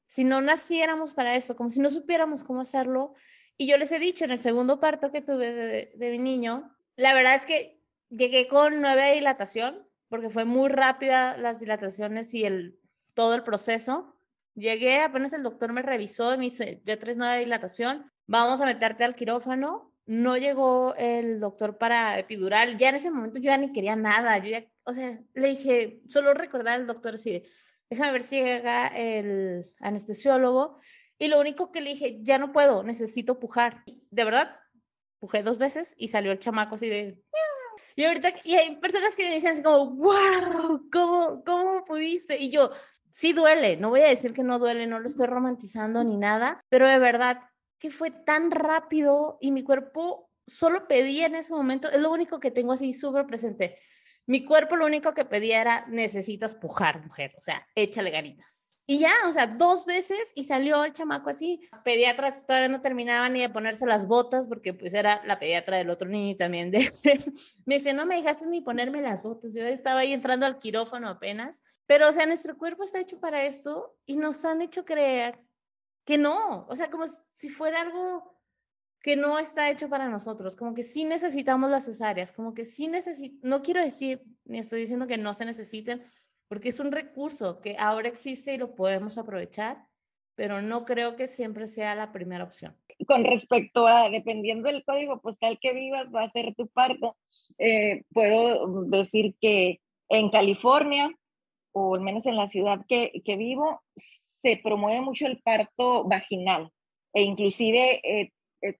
[0.09, 3.15] si no naciéramos para eso, como si no supiéramos cómo hacerlo
[3.61, 7.13] y yo les he dicho en el segundo parto que tuve de, mi niño, la
[7.13, 12.81] verdad es que llegué con nueve dilatación, porque fue muy rápida las dilataciones y el,
[13.13, 14.17] todo el proceso.
[14.55, 18.65] Llegué, apenas el doctor me revisó y me dice, ya tres nueve dilatación, vamos a
[18.65, 19.93] meterte al quirófano.
[20.07, 22.79] No llegó el doctor para epidural.
[22.79, 24.39] Ya en ese momento yo ya ni quería nada.
[24.39, 27.45] Yo ya, o sea, le dije, solo recordar al doctor así,
[27.91, 30.79] déjame ver si llega el anestesiólogo
[31.21, 33.85] y lo único que le dije, ya no puedo, necesito pujar.
[34.11, 34.57] De verdad,
[35.21, 37.23] pujé dos veces y salió el chamaco así de...
[37.95, 42.39] Y ahorita, y hay personas que me dicen así como, wow, ¿cómo, ¿cómo pudiste?
[42.39, 42.71] Y yo,
[43.11, 46.65] sí duele, no voy a decir que no duele, no lo estoy romantizando ni nada,
[46.71, 47.43] pero de verdad
[47.79, 52.41] que fue tan rápido y mi cuerpo solo pedía en ese momento, es lo único
[52.41, 53.79] que tengo así súper presente.
[54.27, 58.70] Mi cuerpo lo único que pedía era, necesitas pujar, mujer, o sea, échale ganitas.
[58.91, 61.61] Y ya, o sea, dos veces y salió el chamaco así.
[61.85, 65.91] Pediatras todavía no terminaban ni de ponerse las botas porque pues era la pediatra del
[65.91, 66.73] otro niño también.
[66.73, 66.81] De,
[67.67, 69.55] me dice, no me dejaste ni ponerme las botas.
[69.55, 71.63] Yo estaba ahí entrando al quirófano apenas.
[71.87, 75.39] Pero, o sea, nuestro cuerpo está hecho para esto y nos han hecho creer
[76.05, 76.67] que no.
[76.67, 78.41] O sea, como si fuera algo
[79.03, 82.89] que no está hecho para nosotros, como que sí necesitamos las cesáreas, como que sí
[82.89, 86.05] necesitamos, no quiero decir, ni estoy diciendo que no se necesiten,
[86.51, 89.87] porque es un recurso que ahora existe y lo podemos aprovechar,
[90.35, 92.77] pero no creo que siempre sea la primera opción.
[93.07, 97.17] Con respecto a, dependiendo del código postal que vivas, va a ser tu parto,
[97.57, 101.15] eh, puedo decir que en California,
[101.71, 106.73] o al menos en la ciudad que, que vivo, se promueve mucho el parto vaginal
[107.13, 108.33] e inclusive eh,
[108.63, 108.77] eh,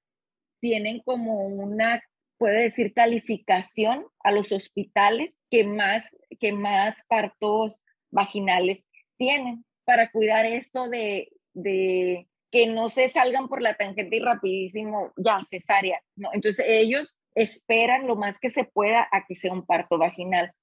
[0.61, 2.03] tienen como una
[2.41, 6.09] puede decir calificación a los hospitales que más,
[6.41, 8.89] que más partos vaginales
[9.19, 15.13] tienen para cuidar esto de, de que no se salgan por la tangente y rapidísimo,
[15.19, 16.31] ya cesárea, ¿no?
[16.33, 20.55] Entonces ellos esperan lo más que se pueda a que sea un parto vaginal.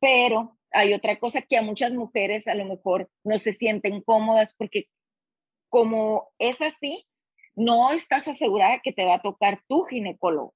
[0.00, 4.52] Pero hay otra cosa que a muchas mujeres a lo mejor no se sienten cómodas
[4.52, 4.90] porque
[5.70, 7.06] como es así,
[7.54, 10.54] no estás asegurada que te va a tocar tu ginecólogo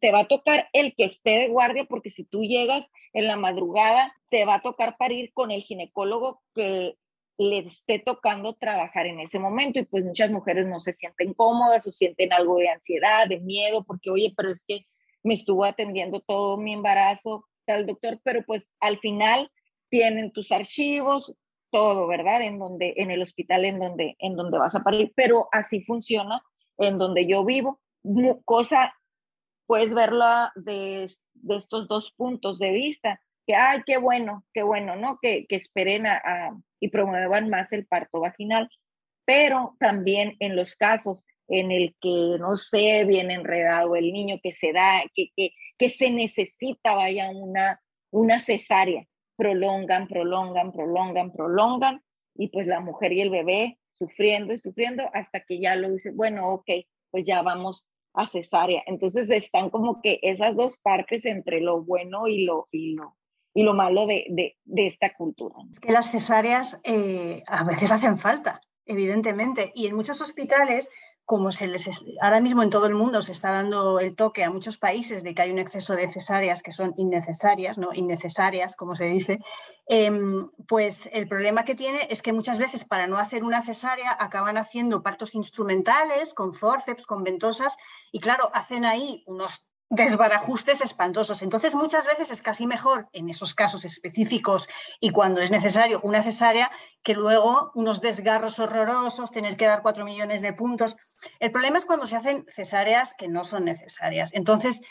[0.00, 3.36] te va a tocar el que esté de guardia porque si tú llegas en la
[3.36, 6.96] madrugada, te va a tocar parir con el ginecólogo que
[7.38, 11.86] le esté tocando trabajar en ese momento y pues muchas mujeres no se sienten cómodas
[11.86, 14.86] o sienten algo de ansiedad, de miedo, porque oye, pero es que
[15.22, 19.50] me estuvo atendiendo todo mi embarazo, tal doctor, pero pues al final
[19.88, 21.34] tienen tus archivos,
[21.70, 22.42] todo, ¿verdad?
[22.42, 26.42] En donde, en el hospital en donde, en donde vas a parir, pero así funciona
[26.78, 27.80] en donde yo vivo.
[28.44, 28.97] Cosa,
[29.68, 30.24] puedes verlo
[30.56, 35.18] de, de estos dos puntos de vista, que, ay, qué bueno, qué bueno, ¿no?
[35.20, 36.20] Que, que esperen a,
[36.80, 38.68] y promuevan más el parto vaginal,
[39.26, 44.52] pero también en los casos en el que, no sé, viene enredado el niño, que
[44.52, 49.06] se da, que, que, que se necesita, vaya, una, una cesárea
[49.36, 52.02] prolongan, prolongan, prolongan, prolongan,
[52.34, 56.10] y pues la mujer y el bebé sufriendo y sufriendo hasta que ya lo dice,
[56.10, 56.70] bueno, ok,
[57.10, 57.86] pues ya vamos
[58.18, 58.82] a cesárea.
[58.86, 63.16] Entonces están como que esas dos partes entre lo bueno y lo, y lo,
[63.54, 65.54] y lo malo de, de, de esta cultura.
[65.80, 70.88] Que las cesáreas eh, a veces hacen falta, evidentemente, y en muchos hospitales
[71.28, 71.86] como se les
[72.22, 75.34] ahora mismo en todo el mundo se está dando el toque a muchos países de
[75.34, 77.90] que hay un exceso de cesáreas que son innecesarias, ¿no?
[77.92, 79.38] Innecesarias, como se dice,
[79.88, 84.16] em, pues el problema que tiene es que muchas veces para no hacer una cesárea
[84.18, 87.76] acaban haciendo partos instrumentales, con forceps, con ventosas,
[88.10, 91.42] y claro, hacen ahí unos desbarajustes espantosos.
[91.42, 94.68] Entonces, muchas veces es casi mejor en esos casos específicos
[95.00, 96.70] y cuando es necesario una cesárea
[97.02, 100.96] que luego unos desgarros horrorosos, tener que dar cuatro millones de puntos.
[101.38, 104.30] El problema es cuando se hacen cesáreas que no son necesarias.
[104.34, 104.82] Entonces,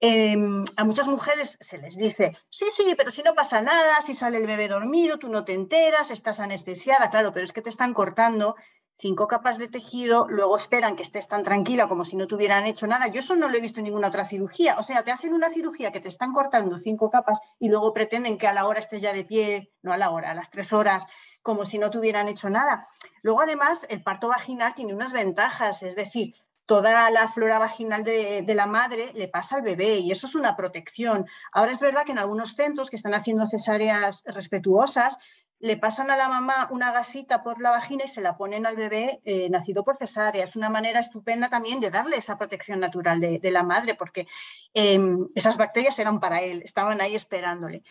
[0.00, 4.14] em, a muchas mujeres se les dice, sí, sí, pero si no pasa nada, si
[4.14, 7.70] sale el bebé dormido, tú no te enteras, estás anestesiada, claro, pero es que te
[7.70, 8.56] están cortando
[8.98, 12.66] cinco capas de tejido, luego esperan que estés tan tranquila como si no te hubieran
[12.66, 13.08] hecho nada.
[13.08, 14.76] Yo eso no lo he visto en ninguna otra cirugía.
[14.78, 18.38] O sea, te hacen una cirugía que te están cortando cinco capas y luego pretenden
[18.38, 20.72] que a la hora estés ya de pie, no a la hora, a las tres
[20.72, 21.06] horas,
[21.42, 22.86] como si no te hubieran hecho nada.
[23.22, 26.34] Luego, además, el parto vaginal tiene unas ventajas, es decir,
[26.64, 30.34] toda la flora vaginal de, de, la madre le pasa al bebé y eso es
[30.34, 31.24] una protección.
[31.52, 35.18] Ahora es verdad que en algunos centros que están haciendo cesáreas respetuosas
[35.58, 38.76] le pasan a la mamá una gasita por la vagina y se la ponen al
[38.76, 40.44] bebé eh, nacido por cesárea.
[40.44, 44.26] Es una manera estupenda también de darle esa protección natural de, la madre, porque
[44.74, 47.82] em, esas bacterias eran para él, estaban ahí esperándole.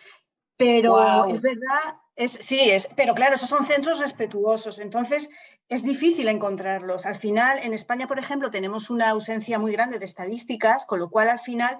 [0.56, 5.28] Pero es verdad, es, sí, es, pero claro, esos son centros respetuosos, entonces
[5.68, 7.04] es difícil encontrarlos.
[7.04, 11.10] Al final, en España, por ejemplo, tenemos una ausencia muy grande de estadísticas, con lo
[11.10, 11.78] cual al final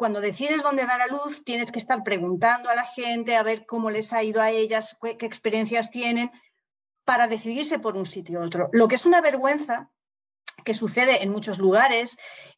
[0.00, 3.66] cuando decides dónde dar a luz, tienes que estar preguntando a la gente a ver
[3.66, 6.30] cómo les ha ido a ellas, qué, experiencias tienen,
[7.04, 8.70] para decidirse por un sitio u otro.
[8.72, 9.90] Lo que es una vergüenza,
[10.64, 12.16] que sucede en muchos lugares,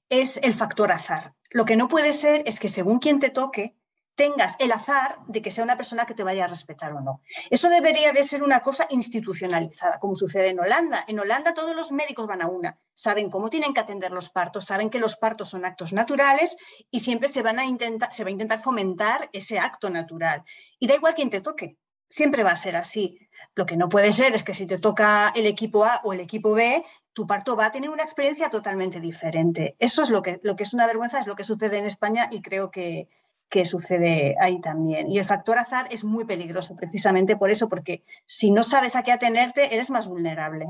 [0.08, 1.34] es el factor azar.
[1.50, 3.74] Lo que no puede ser es que según quien te toque,
[4.14, 7.22] tengas el azar de que sea una persona que te vaya a respetar o no.
[7.50, 11.04] Eso debería de ser una cosa institucionalizada, como sucede en Holanda.
[11.08, 14.64] En Holanda todos los médicos van a una, saben cómo tienen que atender los partos,
[14.64, 16.56] saben que los partos son actos naturales
[16.90, 17.64] y siempre se, van a
[18.10, 20.42] se va a intentar fomentar ese acto natural.
[20.78, 23.18] Y da igual quién te toque, siempre va a ser así.
[23.54, 26.20] Lo que no puede ser es que si te toca el equipo A o el
[26.20, 26.84] equipo B,
[27.14, 29.76] tu parto va a tener una experiencia totalmente diferente.
[29.78, 32.28] Eso es lo que, lo que es una vergüenza, es lo que sucede en España
[32.30, 33.08] y creo que,
[33.52, 35.12] que sucede ahí también.
[35.12, 39.02] Y el factor azar es muy peligroso precisamente por eso, porque si no sabes a
[39.02, 40.68] qué atenerte, eres más vulnerable.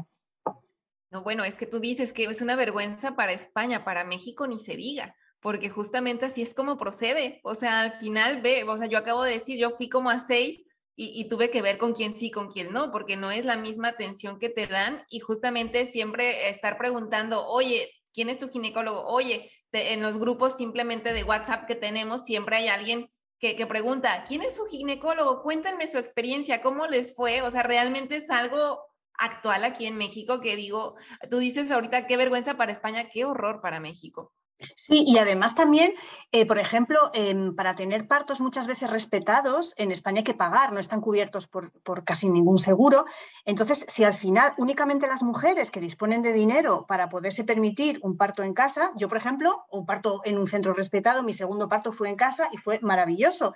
[1.12, 4.58] No, bueno, es que tú dices que es una vergüenza para España, para México ni
[4.58, 7.40] se diga, porque justamente así es como procede.
[7.44, 10.18] O sea, al final ve, o sea, yo acabo de decir, yo fui como a
[10.18, 10.64] seis
[10.96, 13.56] y, y, tuve que ver con quién sí, con quién no, porque no es la
[13.56, 19.04] misma atención que te dan y justamente siempre estar preguntando, oye, ¿quién es tu ginecólogo?
[19.06, 24.24] Oye, en los grupos simplemente de WhatsApp que tenemos, siempre hay alguien que, que, pregunta,
[24.26, 25.42] ¿quién es su ginecólogo?
[25.42, 27.42] Cuéntenme su experiencia, ¿cómo les fue?
[27.42, 28.80] O sea, realmente es algo
[29.18, 30.96] actual aquí en México que digo,
[31.30, 34.32] tú dices ahorita qué vergüenza para España, qué horror para México.
[34.76, 35.92] Sí, y además también,
[36.30, 40.72] eh, por ejemplo, em, para tener partos muchas veces respetados, en España hay que pagar,
[40.72, 43.04] no están cubiertos por, por, casi ningún seguro.
[43.44, 48.16] Entonces, si al final únicamente las mujeres que disponen de dinero para poderse permitir un
[48.16, 51.92] parto en casa, yo, por ejemplo, un parto en un centro respetado, mi segundo parto
[51.92, 53.54] fue en casa y fue maravilloso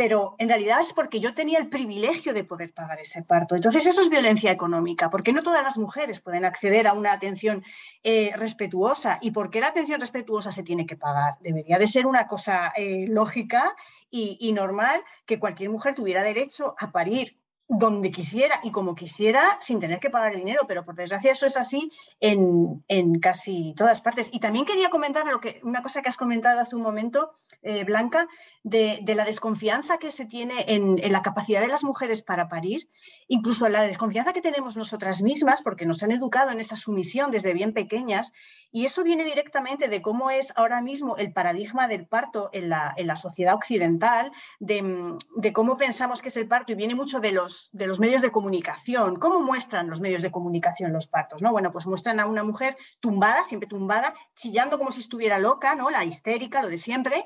[0.00, 3.54] pero en realidad es porque yo tenía el privilegio de poder pagar ese parto.
[3.54, 7.62] Entonces eso es violencia económica, porque no todas las mujeres pueden acceder a una atención
[8.02, 9.18] eh, respetuosa.
[9.20, 11.34] ¿Y por qué la atención respetuosa se tiene que pagar?
[11.40, 13.76] Debería de ser una cosa eh, lógica
[14.10, 17.36] y, normal que cualquier mujer tuviera derecho a parir
[17.68, 21.58] donde quisiera y como quisiera sin tener que pagar dinero, pero por desgracia eso es
[21.58, 22.82] así en,
[23.20, 24.30] casi todas partes.
[24.32, 27.84] Y también quería comentar lo que, una cosa que has comentado hace un momento, eh,
[27.84, 28.26] Blanca,
[28.62, 32.88] de, la desconfianza que se tiene en, la capacidad de las mujeres para parir,
[33.28, 37.54] incluso la desconfianza que tenemos nosotras mismas, porque nos han educado en esa sumisión desde
[37.54, 38.32] bien pequeñas,
[38.72, 43.16] y eso viene directamente de cómo es ahora mismo el paradigma del parto en la,
[43.16, 44.30] sociedad occidental,
[44.60, 47.98] de, de cómo pensamos que es el parto, y viene mucho de los de los
[48.00, 49.16] medios de comunicación.
[49.18, 51.42] ¿Cómo muestran los medios de comunicación los partos?
[51.42, 51.52] ¿no?
[51.52, 55.90] Bueno, pues muestran a una mujer tumbada, siempre tumbada, chillando como si estuviera loca, ¿no?
[55.90, 57.24] La histérica, lo de siempre,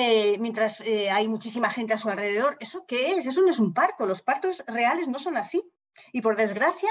[0.00, 2.56] eh, mientras eh, hay muchísima gente a su alrededor.
[2.60, 3.26] ¿Eso qué es?
[3.26, 4.06] Eso no es un parto.
[4.06, 5.60] Los partos reales no son así.
[6.12, 6.88] Y por desgracia,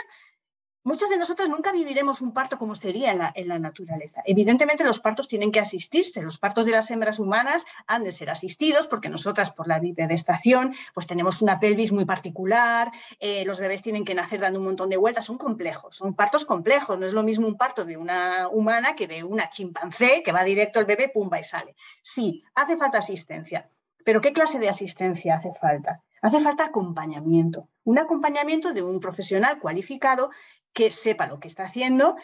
[0.87, 4.21] Muchos de nosotros nunca viviremos un parto como sería en la, naturaleza.
[4.25, 8.29] Evidentemente los partos tienen que asistirse, los partos de las hembras humanas han de ser
[8.29, 9.81] asistidos porque nosotras por la
[10.11, 14.65] estación pues tenemos una pelvis muy particular, eh, los bebés tienen que nacer dando un
[14.65, 17.97] montón de vueltas, son complejos, son partos complejos, no es lo mismo un parto de
[17.97, 21.75] una humana que de una chimpancé que va directo el bebé, pumba y sale.
[22.01, 23.67] Sí, hace falta asistencia,
[24.05, 26.01] pero ¿qué clase de asistencia hace falta?
[26.21, 30.31] Hace falta acompañamiento, un acompañamiento de un profesional cualificado
[30.73, 32.15] que sepa lo que está haciendo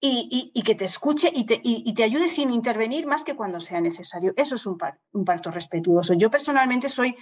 [0.00, 4.32] y, que te escuche y te, ayude sin intervenir más que cuando sea necesario.
[4.36, 6.14] Eso es un, parto respetuoso.
[6.14, 7.16] Yo personalmente soy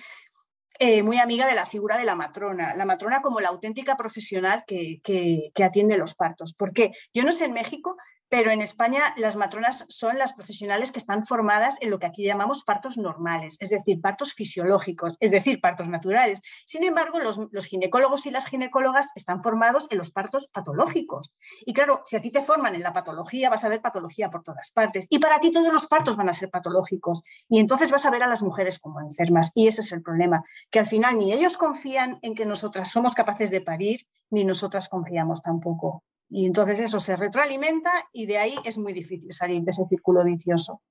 [0.78, 4.62] eh, muy amiga de la figura de la matrona, la matrona como la auténtica profesional
[4.66, 6.54] que, que, atiende los partos.
[6.54, 7.96] Porque yo no sé en México,
[8.28, 12.24] pero en España las matronas son las profesionales que están formadas en lo que aquí
[12.24, 16.40] llamamos partos normales, es decir, partos fisiológicos, es decir, partos naturales.
[16.66, 21.32] Sin embargo, los, ginecólogos y las ginecólogas están formados en los partos patológicos.
[21.64, 24.42] Y claro, si a ti te forman en la patología, vas a ver patología por
[24.42, 25.06] todas partes.
[25.08, 27.22] Y para ti todos los partos van a ser patológicos.
[27.48, 29.52] Y entonces vas a ver a las mujeres como enfermas.
[29.54, 33.14] Y ese es el problema, que al final ni ellos confían en que nosotras somos
[33.14, 36.02] capaces de parir, ni nosotras confiamos tampoco.
[36.30, 40.24] Y entonces eso se retroalimenta y de ahí es muy difícil salir de ese círculo
[40.24, 40.82] vicioso.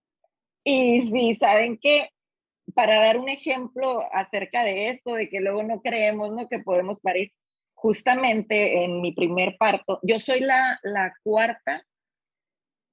[0.63, 2.09] Y sí, saben que
[2.73, 6.47] para dar un ejemplo acerca de esto, de que luego no creemos ¿no?
[6.49, 7.31] que podemos parir,
[7.73, 11.85] justamente en mi primer parto, yo soy la, la cuarta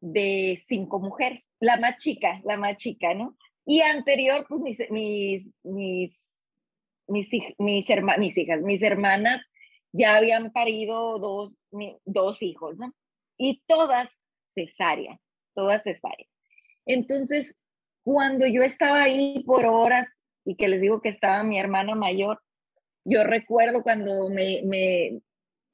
[0.01, 3.37] de cinco mujeres, la más chica, la más chica, ¿no?
[3.65, 6.31] Y anterior, pues mis, mis, mis,
[7.09, 7.89] mis, mis,
[8.19, 9.43] mis hijas, mis hermanas
[9.93, 11.53] ya habían parido dos,
[12.05, 12.95] dos hijos, ¿no?
[13.37, 15.21] Y todas cesárea,
[15.55, 16.27] todas cesárea.
[16.87, 17.55] Entonces,
[18.03, 20.09] cuando yo estaba ahí por horas
[20.45, 22.41] y que les digo que estaba mi hermana mayor,
[23.05, 25.21] yo recuerdo cuando me, me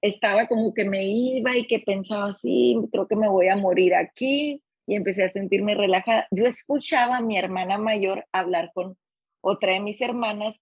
[0.00, 3.94] estaba como que me iba y que pensaba así, creo que me voy a morir
[3.94, 6.26] aquí y empecé a sentirme relajada.
[6.30, 8.96] Yo escuchaba a mi hermana mayor hablar con
[9.42, 10.60] otra de mis hermanas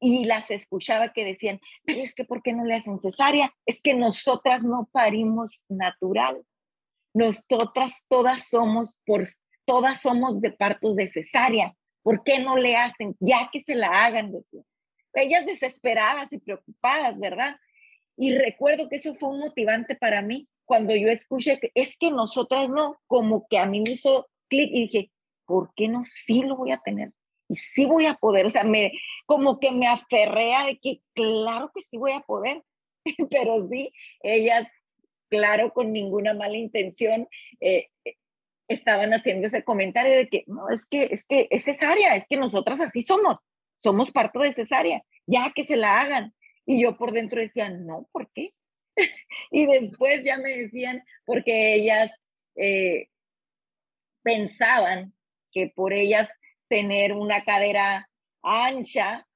[0.00, 3.54] y las escuchaba que decían, pero es que ¿por qué no le hacen cesárea?
[3.66, 6.44] Es que nosotras no parimos natural.
[7.14, 9.26] Nosotras todas somos por
[9.64, 11.74] todas somos de partos de cesárea.
[12.02, 13.16] ¿Por qué no le hacen?
[13.20, 14.64] Ya que se la hagan, decían.
[15.14, 17.56] Ellas desesperadas y preocupadas, ¿verdad?
[18.16, 22.10] Y recuerdo que eso fue un motivante para mí cuando yo escuché que es que
[22.10, 25.10] nosotras no, como que a mí me hizo clic y dije,
[25.44, 26.04] ¿por qué no?
[26.08, 27.12] Sí lo voy a tener
[27.48, 28.92] y sí voy a poder, o sea, me,
[29.26, 32.62] como que me aferré a de que claro que sí voy a poder,
[33.30, 33.92] pero sí,
[34.22, 34.68] ellas,
[35.28, 37.28] claro, con ninguna mala intención,
[37.60, 38.16] eh, eh,
[38.68, 42.36] estaban haciendo ese comentario de que, no, es que, es que es cesárea, es que
[42.36, 43.38] nosotras así somos,
[43.82, 46.34] somos parto de cesárea, ya que se la hagan.
[46.66, 48.52] Y yo por dentro decía, no, ¿por qué?
[49.50, 52.12] y después ya me decían, porque ellas
[52.56, 53.08] eh,
[54.22, 55.14] pensaban
[55.50, 56.28] que por ellas
[56.68, 58.08] tener una cadera
[58.42, 59.26] ancha,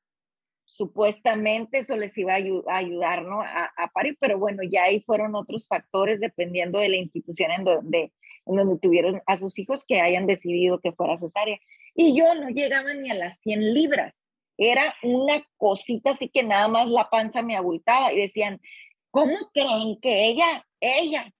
[0.65, 3.43] supuestamente eso les iba a, ayudar ¿no?
[3.43, 8.13] a, parir, pero bueno, ya ahí fueron otros factores dependiendo de la institución en donde,
[8.47, 11.59] en donde tuvieron a sus hijos que hayan decidido que fuera cesárea.
[11.95, 14.25] Y yo no llegaba ni a las 100 libras,
[14.57, 18.61] era una cosita así que nada más la panza me abultaba y decían,
[19.11, 21.33] ¿cómo creen que ella, ella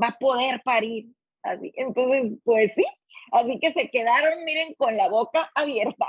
[0.00, 1.08] va a poder parir?
[1.42, 2.84] Así, entonces, pues sí,
[3.32, 6.06] Así que se quedaron, miren, con la boca abierta.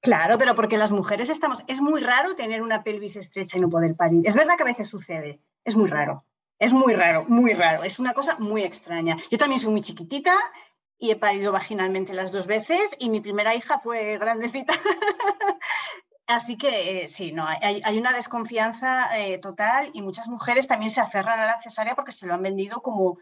[0.00, 3.68] Claro, pero porque las mujeres estamos, es muy raro tener una pelvis estrecha y no
[3.68, 4.26] poder parir.
[4.26, 6.24] Es verdad que a veces sucede, es muy raro.
[6.58, 7.84] Es muy raro, muy raro.
[7.84, 9.16] Es una cosa muy extraña.
[9.30, 10.34] Yo también soy muy chiquitita
[10.98, 14.74] y he parido vaginalmente las dos veces y mi primera hija fue grandecita.
[16.26, 21.00] Así que eh, sí, no, hay, una desconfianza eh, total y muchas mujeres también se
[21.00, 23.18] aferran a la cesárea porque se lo han vendido como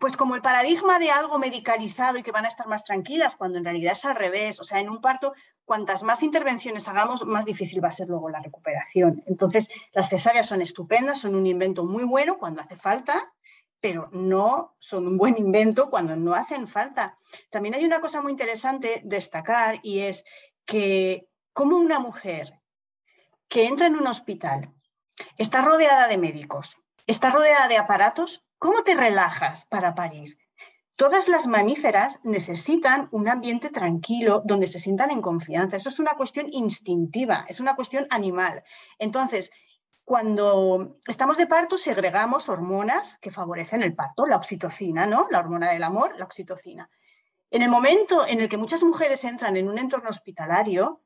[0.00, 3.58] pues como el paradigma de algo medicalizado y que van a estar más tranquilas, cuando
[3.58, 4.60] en realidad es al revés.
[4.60, 5.34] O sea, en un parto,
[5.64, 9.22] cuantas más intervenciones hagamos, más difícil va a ser luego la recuperación.
[9.26, 13.32] Entonces, las cesáreas son estupendas, son un invento muy bueno cuando hace falta,
[13.80, 17.18] pero no son un buen invento cuando no hacen falta.
[17.50, 20.24] También hay una cosa muy interesante destacar y es
[20.64, 22.60] que como una mujer
[23.48, 24.74] que entra en un hospital
[25.36, 26.76] está rodeada de médicos,
[27.06, 30.36] está rodeada de aparatos, ¿Cómo te relajas para parir?
[30.96, 35.76] Todas las mamíferas necesitan un ambiente tranquilo donde se sientan en confianza.
[35.76, 38.64] Eso es una cuestión instintiva, es una cuestión animal.
[38.98, 39.52] Entonces,
[40.02, 45.28] cuando estamos de parto, segregamos hormonas que favorecen el parto, la oxitocina, ¿no?
[45.30, 46.90] La hormona del amor, la oxitocina.
[47.52, 51.04] En el momento en el que muchas mujeres entran en un entorno hospitalario,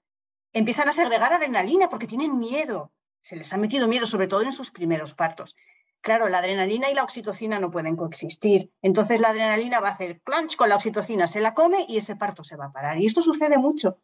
[0.55, 2.92] empiezan a segregar adrenalina porque tienen miedo.
[3.20, 5.55] Se les ha metido miedo, sobre todo en sus primeros partos.
[6.03, 8.72] Claro, la adrenalina y la oxitocina no pueden coexistir.
[8.82, 12.16] Entonces la adrenalina va a hacer crunch con la oxitocina, se la come y ese
[12.16, 13.00] parto se va a parar.
[13.00, 13.98] Y esto sucede mucho.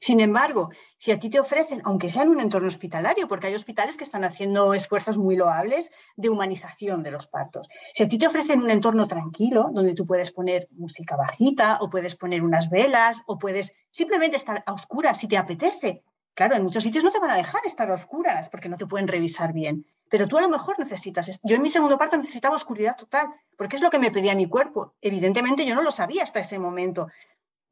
[0.00, 3.54] Sin embargo, si a ti te ofrecen, aunque sea en un entorno hospitalario, porque hay
[3.54, 8.18] hospitales que están haciendo esfuerzos muy loables de humanización de los partos, si a ti
[8.18, 12.68] te ofrecen un entorno tranquilo, donde tú puedes poner música bajita o puedes poner unas
[12.68, 16.02] velas o puedes simplemente estar a oscuras si te apetece.
[16.34, 18.86] Claro, en muchos sitios no te van a dejar estar a oscuras porque no te
[18.86, 19.86] pueden revisar bien.
[20.08, 23.76] Pero tú a lo mejor necesitas, yo en mi segundo parto necesitaba oscuridad total, porque
[23.76, 24.94] es lo que me pedía mi cuerpo.
[25.00, 27.08] Evidentemente yo no lo sabía hasta ese momento.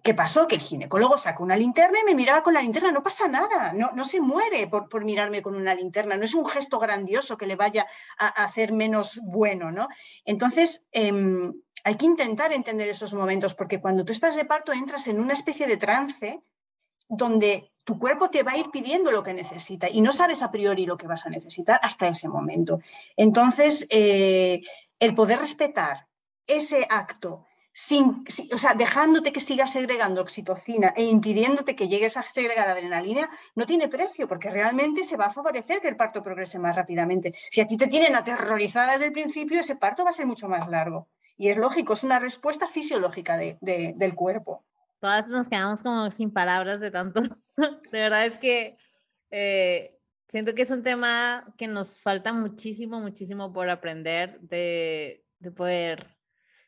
[0.03, 0.47] ¿Qué pasó?
[0.47, 2.93] Que el ginecólogo sacó una linterna y me miraba con la linterna.
[2.93, 6.17] No pasa nada, no, no se muere por, por mirarme con una linterna.
[6.17, 7.87] No es un gesto grandioso que le vaya
[8.19, 9.89] a, hacer menos bueno, ¿no?
[10.27, 11.55] Entonces, em,
[11.85, 15.33] hay que intentar entender esos momentos, porque cuando tú estás de parto entras en una
[15.33, 16.43] especie de trance
[17.09, 20.51] donde tu cuerpo te va a ir pidiendo lo que necesita y no sabes a
[20.51, 22.81] priori lo que vas a necesitar hasta ese momento.
[23.17, 24.63] Entonces, eh,
[24.99, 26.07] el poder respetar
[26.47, 32.23] ese acto, sin, o sea, dejándote que sigas segregando oxitocina e impidiéndote que llegues a
[32.23, 36.59] segregar adrenalina, no tiene precio, porque realmente se va a favorecer que el parto progrese
[36.59, 37.35] más rápidamente.
[37.51, 40.49] Si a ti te tienen aterrorizada desde el principio, ese parto va a ser mucho
[40.49, 41.09] más largo.
[41.37, 44.63] Y es lógico, es una respuesta fisiológica del cuerpo
[45.05, 47.21] todas nos quedamos como sin palabras de tanto.
[47.93, 48.79] de verdad es que
[49.31, 49.99] eh,
[50.31, 56.17] siento que es un tema que nos falta muchísimo, muchísimo por aprender, de, de poder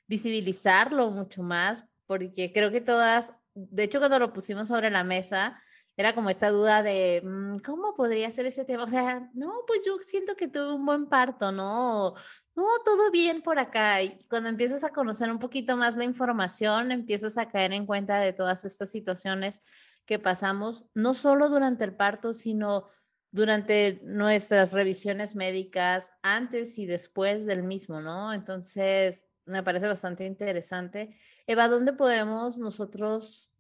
[0.07, 5.59] visibilizarlo mucho más, porque creo que todas, de hecho cuando lo pusimos sobre la mesa,
[5.97, 8.85] era como esta duda de mm, cómo podría ser ese tema.
[8.85, 12.13] O sea, no, pues yo siento que tuve un buen parto, ¿no?
[12.57, 14.03] No, todo bien por acá.
[14.03, 18.19] Y cuando empiezas a conocer un poquito más la información, empiezas a caer en cuenta
[18.19, 19.61] de todas estas situaciones
[20.07, 22.89] que pasamos, no solo durante el parto, sino
[23.31, 28.33] durante nuestras revisiones médicas, antes y después del mismo, ¿no?
[28.33, 31.15] Entonces, me parece bastante interesante.
[31.47, 33.51] Eva, ¿dónde podemos nosotros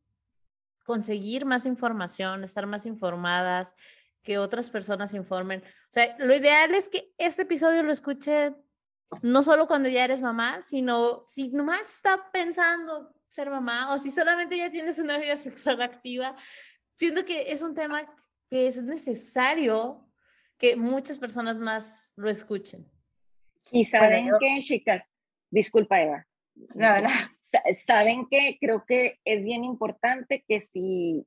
[0.84, 3.74] conseguir más información, estar más informadas,
[4.22, 5.62] que otras personas informen?
[5.62, 8.57] O sea, lo ideal es que este episodio lo escuchen
[9.22, 14.11] no solo cuando ya eres mamá, sino si nomás está pensando ser mamá o si
[14.11, 16.36] solamente ya tienes una vida sexual activa,
[16.94, 18.07] siento que es un tema
[18.50, 20.09] que es necesario
[20.59, 22.90] que muchas personas más lo escuchen.
[23.70, 25.11] Y saben que, chicas,
[25.50, 26.26] disculpa Eva.
[26.74, 27.32] Nada, nada.
[27.84, 31.26] Saben que creo que es bien importante que si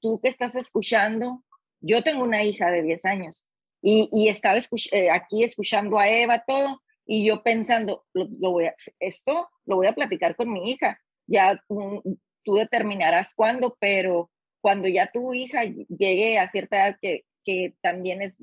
[0.00, 1.44] tú que estás escuchando,
[1.80, 3.44] yo tengo una hija de 10 años
[3.82, 8.74] y, y estaba eh, aquí escuchando a Eva todo y yo pensando, lo, voy a,
[8.98, 12.02] esto lo voy a platicar con mi hija, ya tú,
[12.44, 14.30] determinarás cuándo, pero
[14.60, 18.38] cuando ya tu hija llegue a cierta edad que, que también es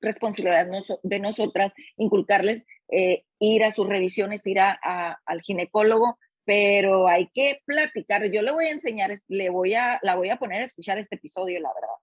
[0.00, 0.68] responsabilidad
[1.02, 7.62] de nosotras inculcarles eh, ir a sus revisiones, ir a, al ginecólogo, pero hay que
[7.64, 8.30] platicar.
[8.30, 11.16] Yo le voy a enseñar, le voy a, la voy a poner a escuchar este
[11.16, 11.94] episodio, la verdad.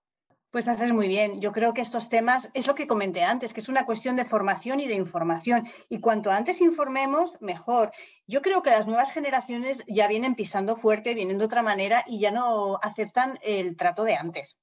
[0.50, 1.40] Pues haces muy bien.
[1.40, 4.24] Yo creo que estos temas es lo que comenté antes, que es una cuestión de
[4.24, 5.68] formación y de información.
[5.90, 7.92] Y cuanto antes informemos, mejor.
[8.26, 12.18] Yo creo que las nuevas generaciones ya vienen pisando fuerte, vienen de otra manera y
[12.18, 14.58] ya no aceptan el trato de antes.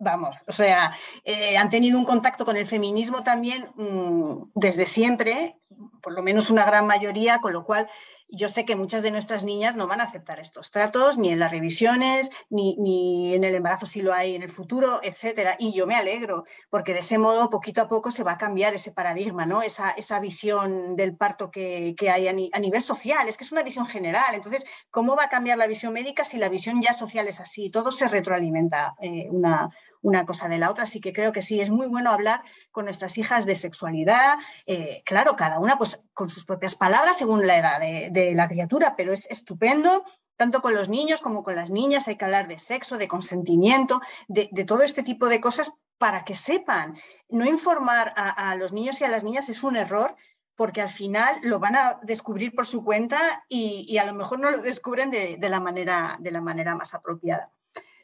[0.00, 0.92] Vamos, o sea,
[1.24, 5.56] eh, han tenido un contacto con el feminismo también mm, desde siempre,
[6.02, 7.88] por lo menos una gran mayoría, con lo cual
[8.30, 11.38] yo sé que muchas de nuestras niñas no van a aceptar estos tratos, ni en
[11.38, 15.56] las revisiones, ni, ni, en el embarazo si lo hay en el futuro, etcétera.
[15.58, 18.74] Y yo me alegro, porque de ese modo, poquito a poco, se va a cambiar
[18.74, 19.62] ese paradigma, ¿no?
[19.62, 23.28] Esa, esa visión del parto que, que hay a, nivel social.
[23.28, 24.34] Es que es una visión general.
[24.34, 27.70] Entonces, ¿cómo va a cambiar la visión médica si la visión ya social es así?
[27.70, 29.70] Todo se retroalimenta eh, una,
[30.02, 30.84] una cosa de la otra.
[30.84, 34.38] Así que creo que sí, es muy bueno hablar con nuestras hijas de sexualidad.
[34.66, 38.94] Eh, claro, cada una pues con sus propias palabras según la edad de, la criatura,
[38.96, 40.04] pero es estupendo
[40.36, 44.00] tanto con los niños como con las niñas, hay que hablar de sexo, de consentimiento,
[44.28, 46.96] de, todo este tipo de cosas para que sepan.
[47.28, 50.14] No informar a, los niños y a las niñas es un error
[50.54, 54.50] porque al final lo van a descubrir por su cuenta y, a lo mejor no
[54.50, 57.50] lo descubren de, la manera, de la manera más apropiada.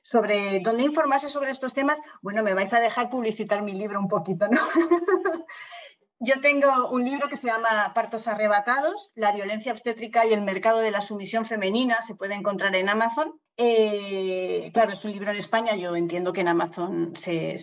[0.05, 4.07] Sobre dónde informarse sobre estos temas, bueno, me vais a dejar publicitar mi libro un
[4.07, 4.61] poquito, ¿no?
[6.21, 10.81] Yo tengo un libro que se llama Partos arrebatados, la violencia obstétrica y el mercado
[10.81, 13.41] de la sumisión femenina, se puede encontrar en Amazon.
[13.57, 17.55] Eh, claro, es un libro en España, yo entiendo que en Amazon se,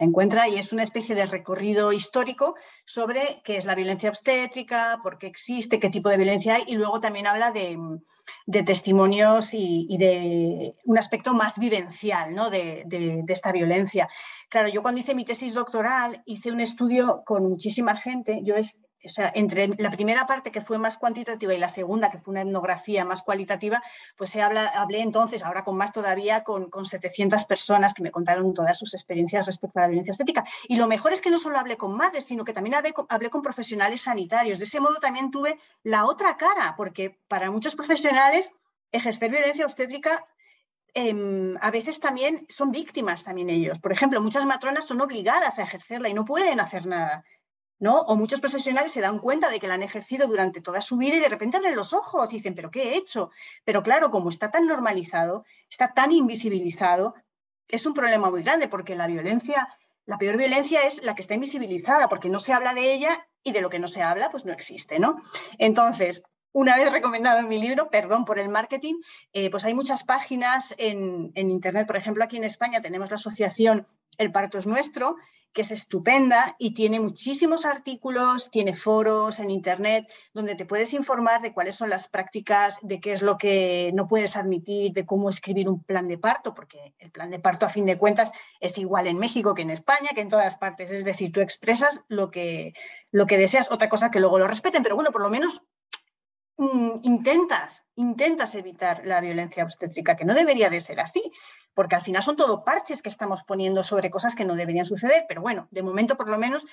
[0.00, 2.54] encuentra y es una especie de recorrido histórico
[2.86, 6.76] sobre qué es la violencia obstétrica, por qué existe, qué tipo de violencia hay y
[6.76, 7.76] luego también habla de,
[8.64, 12.48] testimonios y, de un aspecto más vivencial ¿no?
[12.48, 14.08] de, de, esta violencia.
[14.48, 18.54] Claro, yo cuando hice mi tesis doctoral hice un estudio con muchísima gente, yo
[19.06, 22.32] o sea, entre la primera parte que fue más cuantitativa y la segunda que fue
[22.32, 23.82] una etnografía más cualitativa,
[24.16, 28.54] pues se hablé entonces, ahora con más todavía, con, con 700 personas que me contaron
[28.54, 30.44] todas sus experiencias respecto a la violencia estética.
[30.68, 33.06] Y lo mejor es que no solo hablé con madres, sino que también hablé con,
[33.08, 34.58] hablé con profesionales sanitarios.
[34.58, 38.50] De ese modo también tuve la otra cara, porque para muchos profesionales
[38.92, 40.24] ejercer violencia obstétrica
[40.94, 43.78] em, a veces también son víctimas también ellos.
[43.80, 47.24] Por ejemplo, muchas matronas son obligadas a ejercerla y no pueden hacer nada.
[47.84, 48.00] ¿No?
[48.00, 51.16] O muchos profesionales se dan cuenta de que la han ejercido durante toda su vida
[51.16, 53.30] y de repente abren los ojos y dicen, ¿pero qué he hecho?
[53.62, 57.14] Pero claro, como está tan normalizado, está tan invisibilizado,
[57.68, 59.68] es un problema muy grande porque la violencia,
[60.06, 63.52] la peor violencia es la que está invisibilizada porque no se habla de ella y
[63.52, 65.20] de lo que no se habla, pues no existe, ¿no?
[65.58, 66.24] Entonces,
[66.54, 68.94] una vez recomendado en mi libro, perdón por el marketing,
[69.32, 71.86] eh, pues hay muchas páginas en, en, Internet.
[71.86, 73.86] Por ejemplo, aquí en España tenemos la asociación
[74.18, 75.16] El Parto es Nuestro,
[75.54, 81.42] que es estupenda y tiene muchísimos artículos, tiene foros en Internet donde te puedes informar
[81.42, 85.30] de cuáles son las prácticas, de qué es lo que no puedes admitir, de cómo
[85.30, 88.76] escribir un plan de parto, porque el plan de parto a fin de cuentas es
[88.78, 90.90] igual en México que en España, que en todas partes.
[90.90, 92.74] Es decir, tú expresas lo que,
[93.12, 95.62] lo que deseas, otra cosa que luego lo respeten, pero bueno, por lo menos
[97.02, 101.32] intentas, intentas evitar la violencia obstétrica, que no debería de ser así
[101.74, 105.24] porque al final son todo parches que estamos poniendo sobre cosas que no deberían suceder,
[105.28, 106.64] pero bueno, de momento por lo menos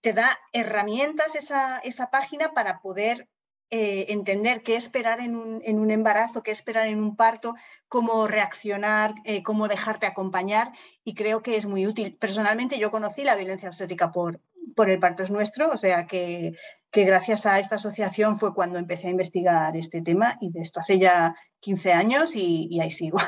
[0.00, 3.28] te da herramientas esa, esa página para poder
[3.70, 7.54] eh, entender qué esperar en un, embarazo, qué esperar en un parto,
[7.88, 10.72] cómo reaccionar, eh, cómo dejarte acompañar
[11.04, 12.16] y creo que es muy útil.
[12.16, 14.40] Personalmente yo conocí la violencia obstétrica por,
[14.74, 16.52] por el parto es nuestro, o sea que,
[16.90, 20.80] que gracias a esta asociación fue cuando empecé a investigar este tema y de esto
[20.80, 23.18] hace ya 15 años y, y ahí sigo.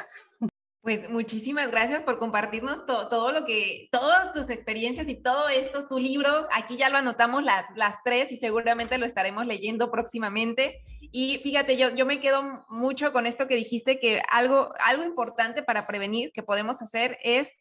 [0.83, 6.01] Pues muchísimas gracias por compartirnos todo lo que, todas tus experiencias y todo esto, tu
[6.01, 6.49] libro.
[6.51, 10.81] Aquí ya lo anotamos las, las tres y seguramente lo estaremos leyendo próximamente.
[11.13, 15.63] Y fíjate, yo, yo me quedo mucho con esto que dijiste, que algo, algo importante
[15.63, 17.53] para prevenir que podemos hacer es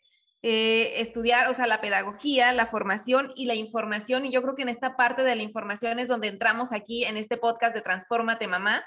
[0.43, 4.25] eh, estudiar, o sea, la pedagogía, la formación y la información.
[4.25, 7.17] Y yo creo que en esta parte de la información es donde entramos aquí en
[7.17, 8.83] este podcast de Transfórmate Mamá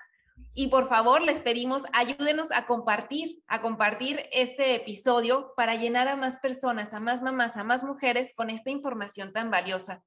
[0.57, 6.17] y por favor, les pedimos, ayúdenos a compartir, a compartir este episodio para llenar a
[6.17, 10.05] más personas, a más mamás, a más mujeres con esta información tan valiosa.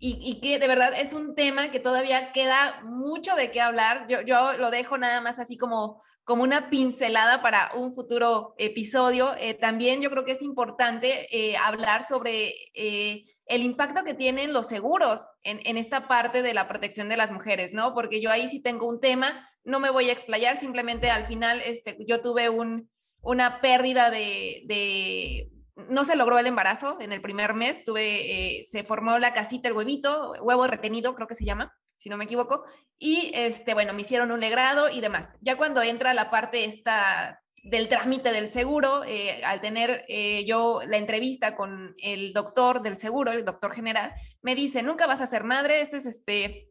[0.00, 4.06] Y, que de verdad es un tema que todavía queda mucho de qué hablar.
[4.08, 9.34] Yo, yo lo dejo nada más así como, como una pincelada para un futuro episodio.
[9.38, 14.52] Eh, también yo creo que es importante eh, hablar sobre eh, el impacto que tienen
[14.52, 17.94] los seguros en, esta parte de la protección de las mujeres, ¿no?
[17.94, 21.62] Porque yo ahí sí tengo un tema no me voy a explayar, simplemente al final
[21.64, 25.50] este, yo tuve un, una pérdida de,
[25.88, 29.68] no se logró el embarazo en el primer mes, tuve, eh, se formó la casita,
[29.68, 32.64] el huevito, huevo retenido, creo que se llama, si no me equivoco,
[32.98, 35.34] y este, bueno, me hicieron un legrado y demás.
[35.42, 40.80] Ya cuando entra la parte esta del trámite del seguro, eh, al tener eh, yo
[40.86, 45.26] la entrevista con el doctor del seguro, el doctor general, me dice, nunca vas a
[45.26, 46.70] ser madre, este es este,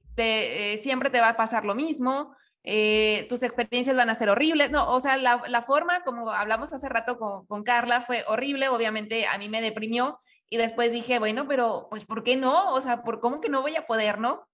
[0.82, 2.34] siempre te va a pasar lo mismo,
[2.69, 4.69] eh, tus experiencias van a ser horribles.
[4.71, 8.67] No, o sea, la, forma, como hablamos hace rato con, Carla, fue horrible.
[8.67, 10.19] Obviamente a mí me deprimió
[10.49, 12.73] y después dije, bueno, pero pues ¿por qué no?
[12.73, 14.45] O sea, ¿por cómo que no voy a poder, no?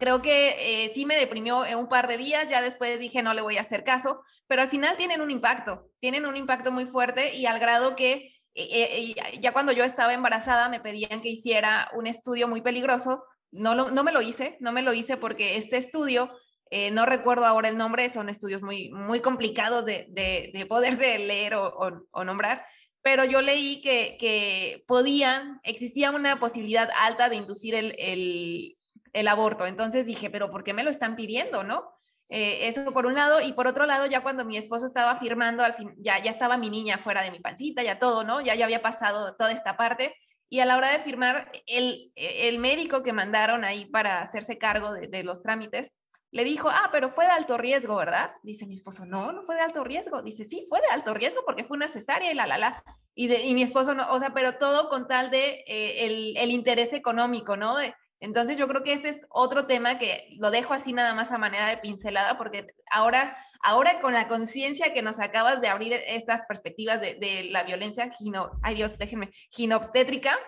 [0.00, 3.34] Creo que eh, sí me deprimió en un par de días, ya después dije no
[3.34, 6.86] le voy a hacer caso, pero al final tienen un impacto, tienen un impacto muy
[6.86, 11.88] fuerte y al grado que eh, ya cuando yo estaba embarazada me pedían que hiciera
[11.94, 13.22] un estudio muy peligroso,
[13.52, 16.30] no, no me lo hice, no me lo hice porque este estudio
[16.70, 21.54] eh, no recuerdo ahora el nombre, son estudios muy, muy complicados de, de, poderse leer
[21.56, 22.64] o, nombrar,
[23.02, 28.76] pero yo leí que, que podían, existía una posibilidad alta de inducir el, el,
[29.12, 29.66] el aborto.
[29.66, 31.90] Entonces dije, pero ¿por qué me lo están pidiendo, no?
[32.28, 35.64] Eh, eso por un lado, y por otro lado, ya cuando mi esposo estaba firmando,
[35.64, 38.40] al fin, ya, ya estaba mi niña fuera de mi pancita, ya todo, ¿no?
[38.40, 40.14] Ya, ya había pasado toda esta parte.
[40.48, 44.92] Y a la hora de firmar, el, el médico que mandaron ahí para hacerse cargo
[44.92, 45.92] de, de los trámites,
[46.32, 48.30] le dijo, ah, pero fue de alto riesgo, ¿verdad?
[48.42, 50.22] Dice mi esposo, no, no fue de alto riesgo.
[50.22, 52.84] Dice, sí, fue de alto riesgo porque fue una cesárea y la, la, la.
[53.14, 56.36] Y, de, y mi esposo no, o sea, pero todo con tal de eh, el,
[56.36, 57.76] el, interés económico, ¿no?
[58.20, 61.38] Entonces yo creo que este es otro tema que lo dejo así nada más a
[61.38, 66.46] manera de pincelada porque ahora, ahora con la conciencia que nos acabas de abrir estas
[66.46, 70.38] perspectivas de, de la violencia gino, ay Dios, déjenme, ginobstétrica,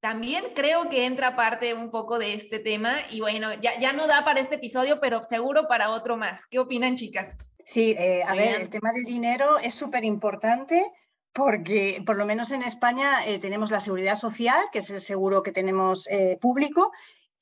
[0.00, 4.06] también creo que entra parte un poco de este tema y bueno, ya, ya no
[4.06, 6.46] da para este episodio, pero seguro para otro más.
[6.46, 7.36] ¿Qué opinan, chicas?
[7.66, 10.90] Sí, eh, a ver, el tema del dinero es súper importante
[11.32, 15.42] porque por lo menos en España eh, tenemos la seguridad social, que es el seguro
[15.42, 16.92] que tenemos eh, público,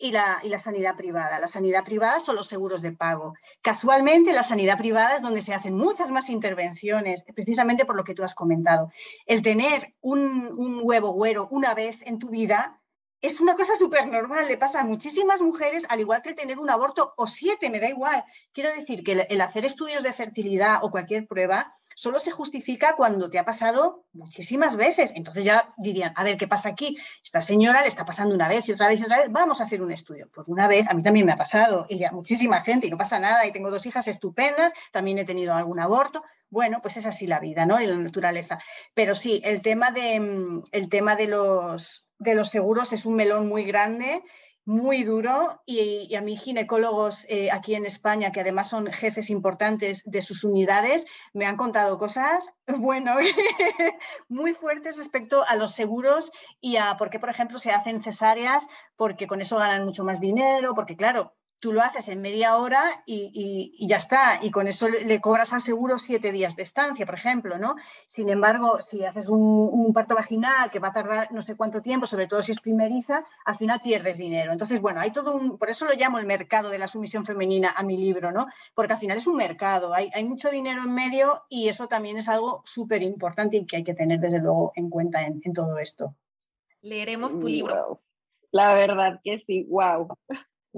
[0.01, 1.41] y la, y la, sanidad privada.
[1.41, 3.34] La sanidad privada son los seguros de pago.
[3.62, 8.14] Casualmente, la sanidad privada es donde se hacen muchas más intervenciones, precisamente por lo que
[8.14, 8.93] tú has comentado.
[9.26, 12.80] El tener un, un huevo güero una vez en tu vida
[13.21, 16.59] es una cosa súper normal, le pasa a muchísimas mujeres, al igual que el tener
[16.59, 18.25] un aborto o siete, me da igual.
[18.53, 23.29] Quiero decir que el, hacer estudios de fertilidad o cualquier prueba solo se justifica cuando
[23.29, 25.12] te ha pasado muchísimas veces.
[25.16, 26.97] Entonces ya dirían, a ver, ¿qué pasa aquí?
[27.21, 29.64] Esta señora le está pasando una vez y otra vez y otra vez, vamos a
[29.64, 30.31] hacer un estudio.
[30.33, 32.97] Pues una vez, a mí también me ha pasado, y ya muchísima gente, y no
[32.97, 36.23] pasa nada, y tengo dos hijas estupendas, también he tenido algún aborto.
[36.51, 37.81] Bueno, pues es así la vida, ¿no?
[37.81, 38.59] Y la naturaleza.
[38.95, 43.49] Pero sí, el tema de, el tema de, los, de los seguros es un melón
[43.49, 44.23] muy grande
[44.69, 50.03] muy duro y, a mí ginecólogos eh, aquí en España, que además son jefes importantes
[50.05, 53.14] de sus unidades, me han contado cosas, bueno,
[54.29, 58.66] muy fuertes respecto a los seguros y a por qué, por ejemplo, se hacen cesáreas,
[58.95, 63.03] porque con eso ganan mucho más dinero, porque claro, tú lo haces en media hora
[63.05, 66.55] y, y, y, ya está, y con eso le, le, cobras al seguro siete días
[66.55, 67.75] de estancia, por ejemplo, ¿no?
[68.07, 71.83] Sin embargo, si haces un, un, parto vaginal que va a tardar no sé cuánto
[71.83, 74.53] tiempo, sobre todo si es primeriza, al final pierdes dinero.
[74.53, 77.73] Entonces, bueno, hay todo un, por eso lo llamo el mercado de la sumisión femenina
[77.77, 78.47] a mi libro, ¿no?
[78.75, 82.19] Porque al final es un mercado, hay, hay mucho dinero en medio y eso también
[82.19, 85.53] es algo súper importante y que hay que tener desde luego en cuenta en, en
[85.53, 86.15] todo esto.
[86.83, 87.75] Leeremos tu libro.
[87.75, 88.01] Wow.
[88.53, 90.09] La verdad que sí, wow.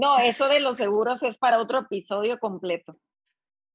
[0.01, 2.99] No, eso de los seguros es para otro episodio completo.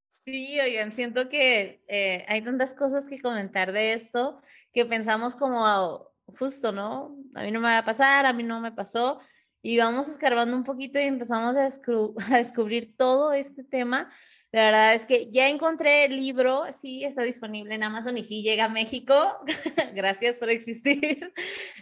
[0.09, 4.41] Sí, oigan, siento que eh, hay tantas cosas que comentar de esto
[4.73, 6.09] que pensamos como
[6.39, 7.15] justo, ¿no?
[7.36, 9.19] A mí no me va a pasar, a mí no me pasó.
[9.61, 11.55] Y vamos escarbando un poquito y empezamos
[12.32, 14.09] a descubrir todo este tema.
[14.51, 18.41] La verdad es que ya encontré el libro, sí, está disponible en Amazon y sí
[18.41, 19.13] llega a México.
[19.93, 21.34] Gracias por existir.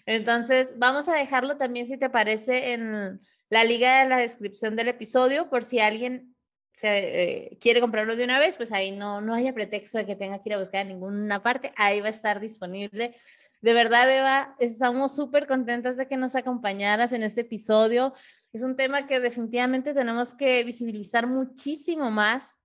[0.05, 4.87] Entonces, vamos a dejarlo también, si te parece, en la liga de la descripción del
[4.89, 6.35] episodio por si alguien
[6.73, 10.15] se eh, quiere comprarlo de una vez, pues ahí no, no haya pretexto de que
[10.15, 13.15] tenga que ir a buscar en ninguna parte, ahí va a estar disponible.
[13.61, 18.13] De verdad, Eva, estamos súper contentas de que nos acompañaras en este episodio.
[18.51, 22.57] Es un tema que definitivamente tenemos que visibilizar muchísimo más,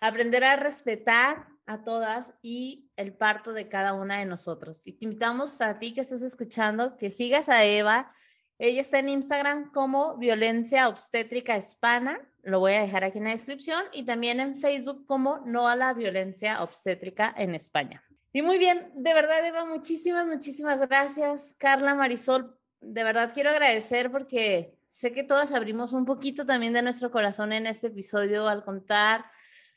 [0.00, 4.86] aprender a respetar a todas y el parto de cada una de nosotros.
[4.86, 8.14] Y te invitamos a ti que estás escuchando que sigas a Eva,
[8.58, 13.30] ella está en Instagram como Violencia Obstétrica Hispana, lo voy a dejar aquí en la
[13.30, 18.02] descripción, y también en Facebook como No a la Violencia Obstétrica en España.
[18.32, 21.54] Y muy bien, de verdad, Eva, muchísimas, muchísimas gracias.
[21.58, 26.82] Carla, Marisol, de verdad quiero agradecer porque sé que todas abrimos un poquito también de
[26.82, 29.24] nuestro corazón en este episodio al contar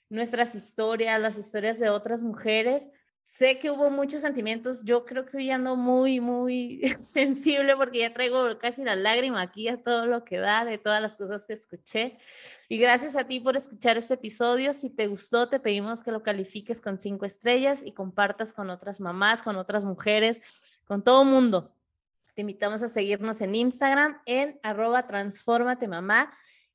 [0.09, 2.91] nuestras historias, las historias de otras mujeres
[3.29, 4.83] sé que hubo muchos sentimientos.
[4.83, 9.67] Yo creo que hoy ando muy, muy sensible porque ya traigo casi la lágrima aquí
[9.67, 12.17] a todo lo que da de todas las cosas que escuché.
[12.69, 14.73] Y gracias a ti por escuchar este episodio.
[14.73, 18.99] Si te gustó, te pedimos que lo califiques con cinco estrellas y compartas con otras
[18.99, 20.41] mamás, con otras mujeres,
[20.85, 21.75] con todo mundo.
[22.33, 26.33] Te invitamos a seguirnos en Instagram en arroba transformate mamá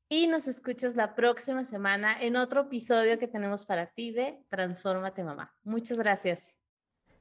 [0.09, 5.25] y nos escuchas la próxima semana en otro episodio que tenemos para ti de Transfórmate
[5.25, 5.55] Mamá.
[5.65, 6.57] Muchas gracias.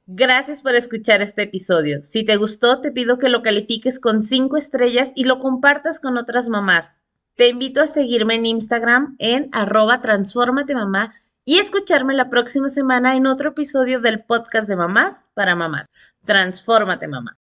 [0.05, 2.03] Gracias por escuchar este episodio.
[2.03, 6.17] Si te gustó, te pido que lo califiques con cinco estrellas y lo compartas con
[6.17, 6.99] otras mamás.
[7.35, 11.13] Te invito a seguirme en Instagram en arroba transfórmate mamá
[11.45, 15.87] y escucharme la próxima semana en otro episodio del podcast de mamás para mamás.
[16.25, 17.37] Transfórmate mamá.